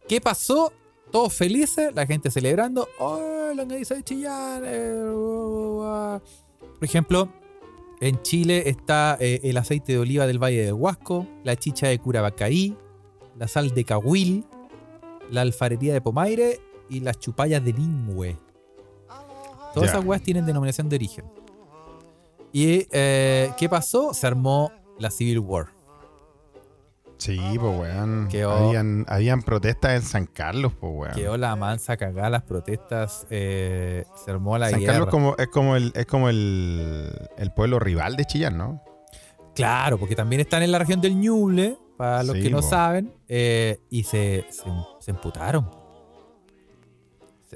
[0.08, 0.74] ¿Qué pasó?
[1.12, 2.88] Todos felices, la gente celebrando.
[3.00, 4.64] ¡Oh, longaniza de Chillán!
[4.66, 6.22] eh, uh, uh".
[6.60, 7.30] Por ejemplo,
[8.00, 12.00] en Chile está eh, el aceite de oliva del Valle del Huasco, la chicha de
[12.00, 12.78] Curabacaí,
[13.38, 14.46] la sal de Cahuil,
[15.32, 18.38] la alfarería de Pomaire y las chupallas de Lingüe.
[19.80, 19.98] Todas Ya.
[19.98, 21.26] esas weas tienen denominación de origen.
[22.52, 24.14] ¿Y eh, qué pasó?
[24.14, 25.68] Se armó la Civil War.
[27.18, 28.30] Sí, pues, weón.
[28.32, 31.14] Habían, habían protestas en San Carlos, pues, weón.
[31.16, 34.94] Quedó la mansa cagada, las protestas, eh, se armó la San guerra.
[34.94, 38.82] Carlos como, es como, el, es como el, el pueblo rival de Chillán, ¿no?
[39.54, 42.70] Claro, porque también están en la región del Ñuble, para los Sí, que no po.
[42.70, 44.64] saben, eh, y se, se,
[45.00, 45.70] se emputaron.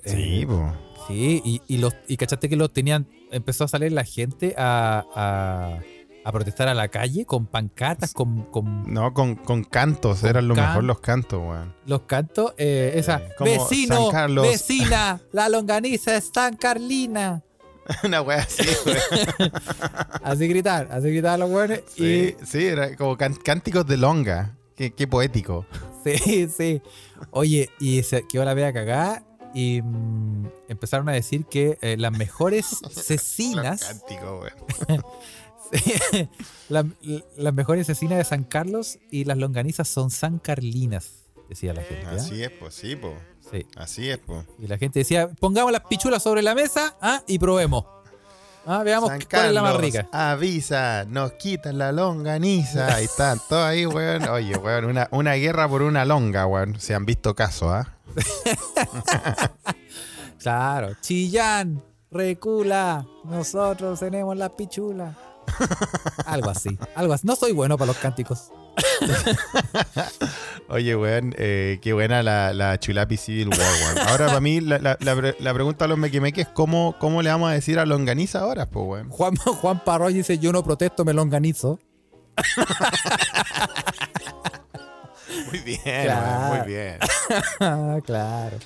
[0.05, 0.59] Sí, pues.
[1.07, 5.03] Sí, y, y, los, y cachaste que los tenían, empezó a salir la gente a,
[5.15, 5.79] a,
[6.23, 10.47] a protestar a la calle con pancartas, con, con No, con, con cantos, Con eran
[10.47, 11.73] lo can- mejor los cantos, weón.
[11.85, 12.53] los cantos.
[12.57, 14.47] eh, esa, como vecino, San Carlos".
[14.47, 17.43] vecina, la longaniza es San Carlina.
[18.05, 19.51] Una weá así, weón.
[20.23, 21.79] Así gritar, así gritar los buenos.
[21.93, 24.55] Sí, sí, era como can- cánticos de longa.
[24.77, 25.65] Qué, qué poético.
[26.03, 26.81] Sí, sí.
[27.31, 29.23] Oye, y se quedó la vea cagada
[29.53, 34.01] y mm, empezaron a decir que eh, las mejores cecinas,
[35.71, 36.29] sí,
[36.69, 36.85] la-
[37.37, 42.05] las mejores cecinas de San Carlos y las longanizas son San Carlinas, decía la gente.
[42.07, 43.15] Así es, pues sí, pues.
[43.51, 43.65] Sí.
[43.75, 44.45] Así es, pues.
[44.57, 47.21] Y la gente decía, pongamos las pichulas sobre la mesa ¿ah?
[47.27, 47.85] y probemos.
[48.65, 50.07] Ah, veamos San cuál es la más rica.
[50.13, 52.95] Avisa, nos quitan la longaniza.
[52.95, 54.23] Ahí están, todos ahí, weón.
[54.29, 56.79] Oye, weón, una, una guerra por una longa, weón.
[56.79, 57.92] Se han visto casos, ¿ah?
[60.39, 60.93] Claro.
[61.01, 61.81] Chillán,
[62.11, 63.05] recula.
[63.23, 65.15] Nosotros tenemos la pichula.
[66.25, 67.25] algo así, algo así.
[67.25, 68.51] No soy bueno para los cánticos.
[70.69, 73.99] Oye, weón, eh, qué buena la, la Chulapi Civil War, weón.
[74.09, 77.21] Ahora, para mí, la, la- la pre- la pregunta a los mequimeques es cómo, cómo
[77.21, 79.09] le vamos a decir a longaniza ahora, pues, weón.
[79.09, 81.79] Juan, Juan Parroy dice: Yo no protesto, me longanizo.
[85.49, 86.51] Muy bien, Claro.
[86.51, 86.97] weón, muy bien.
[88.05, 88.57] Claro.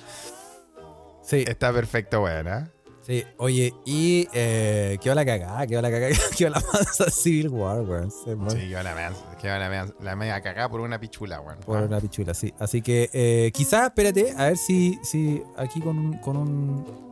[1.22, 2.68] Sí, Está perfecto, weón, ¿ah?
[3.02, 3.24] sí.
[3.38, 8.10] Oye, y eh, qué la cagada, qué la cagada, qué la mansa Civil War, weón.
[8.10, 11.58] Sí, yo la que la media, la media cagada por una pichula, weón.
[11.60, 12.52] Por una pichula, sí.
[12.58, 17.08] Así que eh, quizás, espérate, a ver si, si aquí con un, con un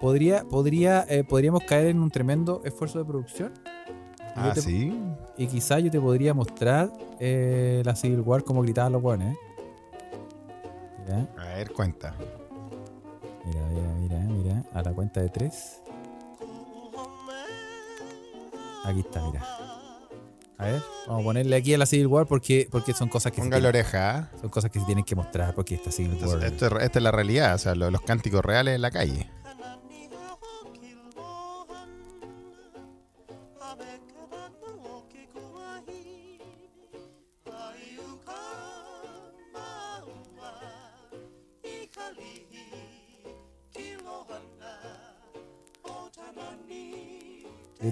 [0.00, 3.52] podría, podría, eh, podríamos caer en un tremendo esfuerzo de producción.
[4.40, 4.92] Ah, te- sí.
[5.36, 9.36] Y quizás yo te podría mostrar eh, la Civil War como gritaban los buenos, ¿eh?
[11.04, 12.14] Mira, A ver, cuenta.
[13.44, 14.64] mira, mira, mira, mira.
[14.74, 15.80] A la cuenta de tres.
[18.84, 19.44] Aquí está, mira.
[20.60, 23.36] A ver, vamos a ponerle aquí a la Civil War porque, porque son cosas que
[23.36, 24.30] se Ponga la tienen, oreja, ¿ah?
[24.40, 26.42] son cosas que se tienen que mostrar porque esta Civil War.
[26.44, 29.30] esto esta es la realidad, o sea, lo- los cánticos reales en la calle.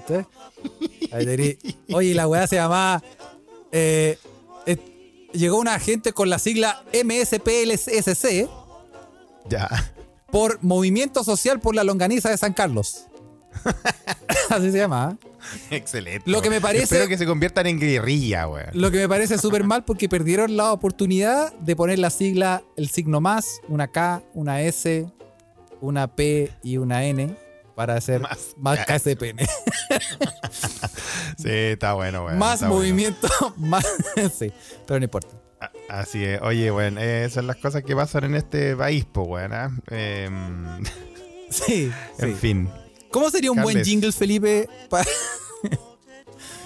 [0.09, 0.27] ¿Viste?
[1.13, 1.59] Ahí tení.
[1.93, 3.03] Oye, la weá se llamaba.
[3.73, 4.19] eh,
[4.67, 4.77] eh,
[5.33, 8.49] llegó una agente con la sigla MSPLSC
[9.49, 9.69] Ya.
[10.31, 13.07] por Movimiento Social por la Longaniza de San Carlos.
[14.51, 15.19] Así se llama.
[15.71, 15.77] ¿eh?
[15.77, 16.31] Excelente.
[16.31, 18.69] Lo que me parece- Espero que se conviertan en guerrilla, weón.
[18.73, 22.89] Lo que me parece súper mal porque perdieron la oportunidad de poner la sigla, el
[22.89, 25.07] signo más, una K, una S,
[25.81, 27.37] una P y una N
[27.77, 29.39] para hacer Más más, KSPN.
[31.39, 32.39] Sí, está bueno, weón.
[32.39, 32.81] más está bueno.
[32.81, 33.85] movimiento, más.
[34.37, 34.51] sí,
[34.87, 35.29] pero no importa.
[35.89, 36.41] Así es.
[36.43, 39.49] Oye, eh, esas son las cosas que pasan en este país, pues.
[39.53, 39.71] ¿ah?
[39.91, 40.83] Em,
[41.51, 42.35] Sí, en sí.
[42.41, 42.71] fin.
[43.13, 44.69] ¿Cómo sería un buen jingle, Felipe?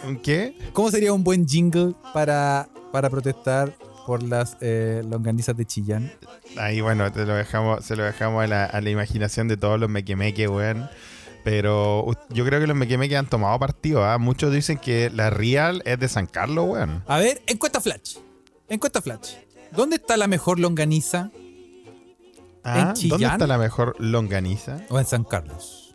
[0.06, 0.56] ¿Un ¿Qué?
[0.72, 3.74] ¿Cómo sería un buen jingle para, para protestar
[4.10, 6.12] por las eh, longanizas de Chillán?
[6.58, 9.78] Ahí, bueno, te lo dejamos, se lo dejamos a la, a la imaginación de todos
[9.78, 10.90] los mequemeques, weón.
[11.44, 14.18] Pero yo creo que los mequemeques han tomado partido, ¿ah?
[14.18, 17.04] Muchos dicen que la Real es de San Carlos, weón.
[17.06, 18.16] A ver, encuesta Flash.
[18.68, 19.34] Encuesta Flash.
[19.70, 21.30] ¿Dónde está la mejor longaniza?
[22.64, 23.32] Ah, ¿Dónde Chillán?
[23.34, 24.80] está la mejor longaniza?
[24.88, 25.94] ¿O en San Carlos?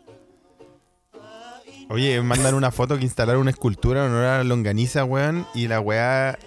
[1.89, 5.45] Oye, mandan una foto que instalaron una escultura en honor a la longaniza, weón.
[5.53, 6.39] Y la weá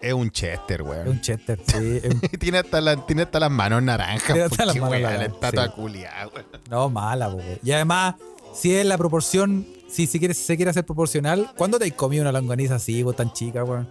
[0.00, 1.08] es un chester, Es weón.
[1.08, 2.00] un chester, sí.
[2.02, 4.24] es un- tiene, hasta la- tiene hasta las manos naranjas.
[4.26, 5.72] Tiene hasta las manos weón, la naranjas, estatua sí.
[5.74, 6.46] culiada, weón.
[6.70, 7.58] No, mala, güey.
[7.62, 8.14] Y además,
[8.54, 12.22] si es la proporción, si, si quiere, se quiere hacer proporcional, ¿cuándo te has comido
[12.22, 13.84] una longaniza así, güey, tan chica, güey?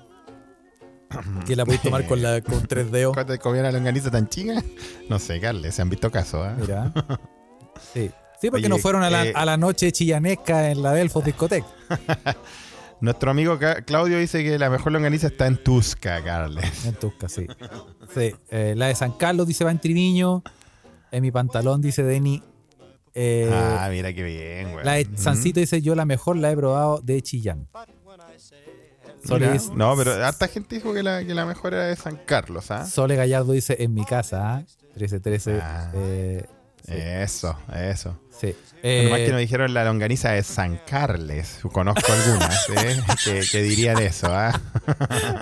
[1.47, 3.14] Que la podéis tomar con, la, con tres dedos.
[3.16, 4.64] ¿Cuánto te comía una longaniza tan chica?
[5.10, 6.55] No sé, Carles, se han visto casos, ¿ah?
[6.60, 6.91] Mira.
[7.93, 8.12] Sí.
[8.41, 11.24] Sí, porque Oye, no fueron a la, eh, a la noche chillanesca en la Delfos
[11.26, 11.64] Discotec.
[13.02, 16.86] Nuestro amigo Ca- Claudio dice que la mejor longaniza está en Tusca, Carles.
[16.86, 17.47] En Tusca, sí.
[18.14, 18.36] Sí.
[18.50, 20.43] eh, la de San Carlos dice va en Triviño.
[21.12, 22.43] En mi pantalón dice Denny.
[23.16, 24.86] Eh, ah, mira qué bien, weón.
[24.86, 25.08] la de.
[25.16, 27.68] Sancito dice yo la mejor la he probado de Chillán.
[29.26, 31.95] Sole, Mira, dice- No, pero harta gente dijo que la, que la mejor era de
[31.95, 32.86] San Carlos, ¿ah?
[32.86, 34.60] Sole Gallardo dice en mi casa, ¿ah?
[34.95, 35.60] 1313.
[35.62, 35.91] Ah.
[35.93, 36.45] eh,
[36.86, 36.94] sí.
[36.96, 38.20] Eso, eso.
[38.40, 38.56] sí.
[38.82, 41.60] Eh, que nos dijeron la longaniza de San Carles.
[41.74, 43.02] Conozco algunas ¿eh?
[43.26, 44.58] que, que dirían eso, ¿ah?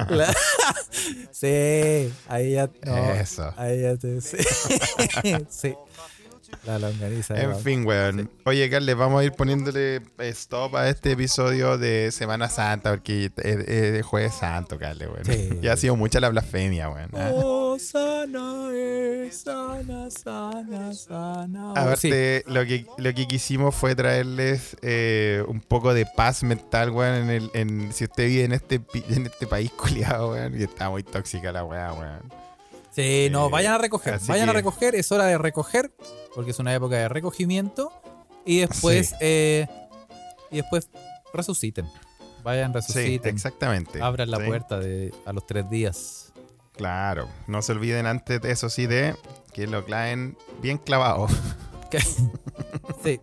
[0.10, 0.34] la-
[1.32, 2.70] sí, ahí ya.
[2.84, 3.54] no, Eso.
[3.58, 4.20] Ahí ya te.
[4.22, 4.38] Sí.
[5.50, 5.76] sí.
[6.66, 7.40] La longaniza.
[7.42, 8.30] En fin, weón.
[8.46, 13.58] Oye, Carles, vamos a ir poniéndole stop a este episodio de Semana Santa, porque es,
[13.68, 15.26] es Jueves Santo, Carles, weón.
[15.26, 15.50] Sí.
[15.62, 17.10] Ya ha sido mucha la blasfemia, weón.
[17.14, 17.30] ¿ah?
[17.34, 21.72] Oh, sana es, sana, sana, sana.
[21.72, 27.16] Aparte, lo, que, lo que quisimos fue traerles eh, un poco de paz mental, weón,
[27.16, 30.64] en el, en, si usted vive en este, pi- en este país culiado, weón, y
[30.64, 32.47] está muy tóxica la weá, weón.
[32.98, 34.20] Sí, no, Eh, vayan a recoger.
[34.28, 35.92] Vayan a recoger, es hora de recoger,
[36.34, 37.92] porque es una época de recogimiento.
[38.44, 39.16] Y después, Sí.
[39.20, 39.68] eh,
[40.50, 40.90] y después
[41.32, 41.86] resuciten.
[42.44, 43.36] Vayan, Sí, resuciten.
[43.36, 44.02] exactamente.
[44.02, 44.44] abran la Sí.
[44.46, 46.34] puerta de, a los tres días.
[46.74, 49.16] Claro, no se olviden antes de eso sí de
[49.54, 51.28] que lo claven bien clavado.
[53.04, 53.22] Sí.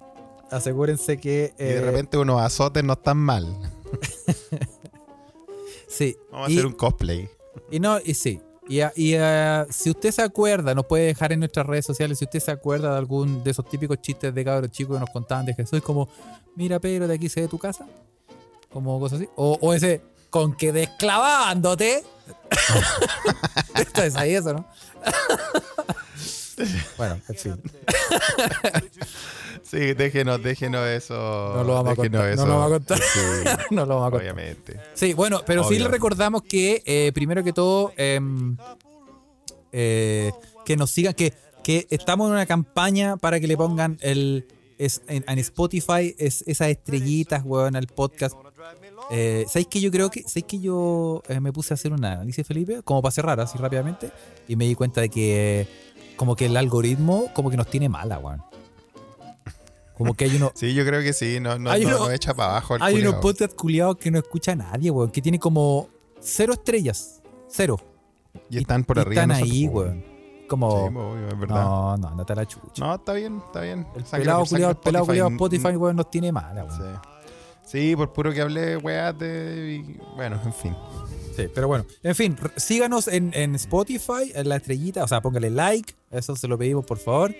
[0.53, 1.53] asegúrense que.
[1.59, 3.45] Y de eh, repente unos azotes no están mal.
[5.89, 6.17] Sí.
[6.31, 7.29] Vamos a hacer un cosplay.
[7.71, 8.41] y no, y sí.
[8.69, 12.19] Y, ah, y, ah, si usted se acuerda, nos puede dejar en nuestras redes sociales
[12.19, 15.11] si usted se acuerda de algún de esos típicos chistes de cabros chicos que nos
[15.11, 16.09] contaban de Jesús, como,
[16.57, 17.87] mira Pedro, de aquí se ve tu casa.
[18.73, 19.29] Como cosas así.
[19.37, 22.05] O, o ese, con que desclavándote.
[23.77, 24.65] Esto es ahí eso, ¿no?
[26.97, 27.63] bueno, en fin.
[29.63, 31.15] Sí, déjenos, déjenos eso.
[31.15, 32.47] No lo vamos a contar, no eso.
[32.47, 32.99] lo vamos a contar.
[32.99, 33.21] Sí,
[33.75, 34.21] no lo vamos a contar.
[34.21, 34.81] obviamente.
[34.95, 38.57] Sí, bueno, pero sí le recordamos que, eh, primero que todo, em,
[39.73, 40.33] eh,
[40.65, 41.33] que nos sigan, que,
[41.63, 44.47] que estamos en una campaña para que le pongan el
[44.79, 48.37] es, en, en Spotify es, esas estrellitas, weón, al podcast.
[49.11, 52.05] Eh, ¿Sabéis que yo creo que, ¿sabéis que yo eh, me puse a hacer un
[52.05, 52.83] análisis, Felipe?
[52.83, 54.11] Como para cerrar así rápidamente.
[54.49, 55.69] Y me di cuenta de que eh,
[56.17, 58.43] como que el algoritmo como que nos tiene mala, weón.
[59.97, 61.39] Como que hay uno, Sí, yo creo que sí.
[61.41, 64.11] No, no, Hay no- uno- no echa para abajo el hay unos podcasts culiados que
[64.11, 65.11] no escucha nadie, weón.
[65.11, 65.89] Que tiene como
[66.21, 67.23] cero estrellas.
[67.49, 67.79] Cero.
[68.51, 69.23] Y están por y arriba.
[69.23, 70.05] Están de nosotros, ahí, weón.
[70.49, 70.89] Como.
[70.89, 71.65] Sí, po, obvio, es verdad.
[71.65, 72.85] no, no, andate a la chucha.
[72.85, 73.87] No, está bien, está bien.
[73.95, 76.77] el Sangre pelado culiado, el pelado culiado Spotify, Spotify, weón, nos tiene mala, weón.
[76.77, 76.99] Sí.
[77.65, 79.83] Sí, por puro que hablé, weá, de...
[79.89, 80.77] y- Bueno, en fin.
[81.37, 81.85] Sí, pero bueno.
[82.03, 86.47] En fin, síganos en, en Spotify, en la estrellita, o sea, póngale like, eso se
[86.49, 87.35] lo pedimos por favor.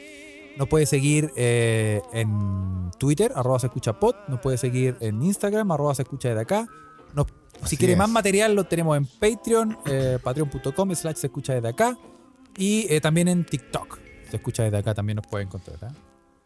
[0.57, 4.15] Nos puede seguir eh, en Twitter, arroba se escucha pod.
[4.29, 6.69] Nos puede seguir en Instagram, arroba se escucha desde acá.
[7.15, 7.27] Nos-
[7.65, 7.99] si quiere es.
[7.99, 11.97] más material, lo tenemos en Patreon, eh, patreon.com slash se escucha desde acá.
[12.57, 13.99] Y eh, también en TikTok.
[14.31, 15.77] Se escucha desde acá, también nos puede encontrar.
[15.83, 15.95] ¿eh?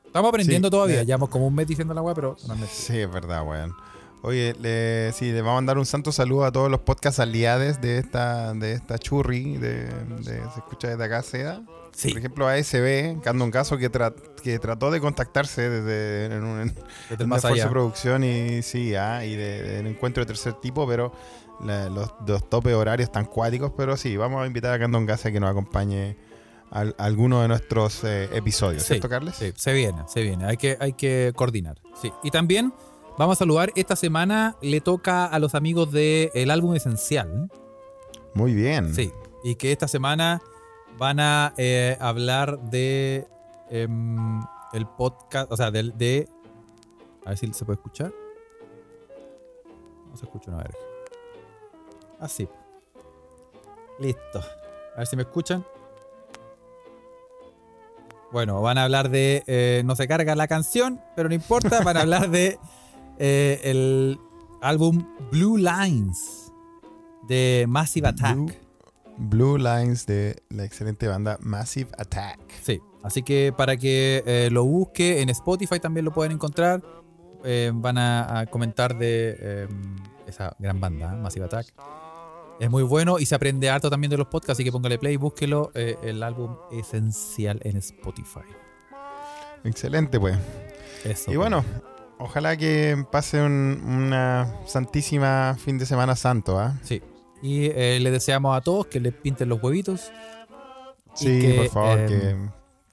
[0.06, 2.54] Estamos aprendiendo Sí, todavía, llevamos como un mes diciendo la weá, pero no.
[2.70, 3.74] Sí, es verdad, weón.
[4.22, 7.80] Oye, le, sí, le vamos a mandar un santo saludo a todos los podcast aliados
[7.80, 11.62] de esta, de esta churri de, de Se escucha desde acá, Seda.
[11.92, 16.34] Sí, Por ejemplo, ASB, que anda un caso que, tra- que trató de contactarse desde
[16.36, 16.74] en un, en
[17.10, 17.64] desde más allá.
[17.64, 21.12] de producción y sí, ah, y de, de un encuentro de tercer tipo, pero
[21.64, 25.26] la- los, los topes horarios están cuáticos, pero sí, vamos a invitar a Candon Gas
[25.26, 26.16] a que nos acompañe
[26.70, 29.34] a, a alguno de nuestros eh, episodios, Sí, ¿cierto, Carles?
[29.36, 30.44] Sí, se viene, se viene.
[30.44, 31.80] Hay que, hay que coordinar.
[32.00, 32.12] Sí.
[32.22, 32.72] Y también
[33.18, 37.50] vamos a saludar, esta semana le toca a los amigos del álbum Esencial.
[38.34, 38.94] Muy bien.
[38.94, 39.12] Sí.
[39.42, 40.40] Y que esta semana
[40.96, 43.26] van a eh, hablar de
[43.70, 44.40] em,
[44.72, 46.28] el podcast, o sea, del de...
[47.24, 48.12] A ver si se puede escuchar.
[50.08, 50.78] No se escucha una verga.
[52.20, 52.48] Así.
[53.98, 54.40] Listo.
[54.94, 55.64] A ver si me escuchan.
[58.32, 59.42] Bueno, van a hablar de.
[59.46, 61.82] eh, no se carga la canción, pero no importa.
[61.82, 62.58] Van a hablar de
[63.18, 64.18] eh, el
[64.62, 66.52] álbum Blue Lines
[67.26, 68.36] de Massive Attack.
[68.36, 68.52] Blue,
[69.16, 72.38] Blue Lines de la excelente banda Massive Attack.
[72.62, 76.82] Sí, así que para que eh, lo busque en Spotify también lo pueden encontrar.
[77.44, 79.68] Eh, van a, a comentar de
[80.26, 81.14] esa gran banda.
[81.14, 81.74] Massive Attack.
[82.60, 85.14] Es muy bueno y se aprende harto también de los podcasts, así que póngale play
[85.14, 85.70] y búsquelo.
[85.74, 88.40] el álbum esencial en Spotify.
[89.64, 90.36] Excelente, pues.
[91.04, 91.30] Eso.
[91.30, 91.64] Y bueno,
[92.18, 96.74] ojalá que pase un- una santísima fin de semana santo, ¿ah?
[96.82, 97.02] Sí.
[97.42, 100.10] Y eh, le deseamos a todos que les pinten los huevitos.
[101.14, 102.36] Sí, que, por favor, em, que,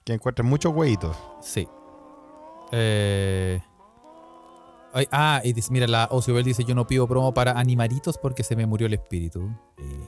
[0.04, 1.16] que encuentren muchos hueitos.
[1.40, 1.68] Sí.
[2.72, 3.60] Eh,
[4.92, 8.42] ay, ah, y dice, mira, la Ociobel dice: Yo no pido promo para animaritos porque
[8.42, 9.48] se me murió el espíritu.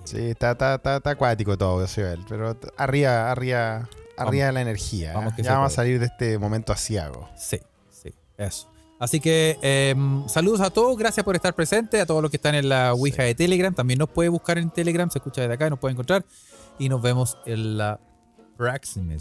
[0.05, 5.13] Sí, está, está, está, está acuático todo, Ociel, pero arriba, arriba, arriba la energía.
[5.15, 5.37] vamos ¿ah?
[5.37, 7.29] que ya vamos a salir de este momento asiago.
[7.37, 7.59] sí,
[7.91, 8.69] sí, eso.
[8.99, 12.55] Así que em, saludos a todos, gracias por estar presentes, a todos los que están
[12.55, 13.73] en la Ouija de Telegram.
[13.73, 16.25] También nos puede buscar en Telegram, se escucha desde acá, nos puede encontrar.
[16.79, 18.01] Y nos vemos en la
[18.57, 19.15] próxima.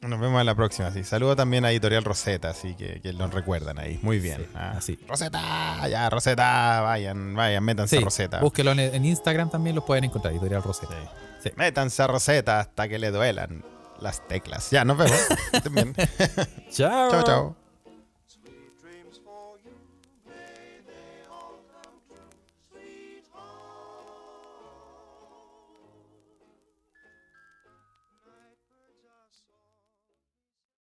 [0.00, 1.02] Nos vemos en la próxima, sí.
[1.02, 3.98] Saludo también a Editorial Rosetta, así que, que nos recuerdan ahí.
[4.02, 4.38] Muy bien.
[4.38, 4.74] Sí, ah.
[4.76, 4.98] así.
[5.08, 8.40] Rosetta, ya, Rosetta, vayan, vayan, métanse Sí, a Rosetta.
[8.40, 10.94] búsquelo en, en Instagram también, los pueden encontrar, Editorial Rosetta.
[11.42, 11.50] Sí.
[11.56, 13.64] Métanse a Rosetta hasta que le duelan
[14.00, 14.70] las teclas.
[14.70, 15.18] Ya, nos vemos.
[16.70, 17.10] Chao.
[17.10, 17.67] chao, chao.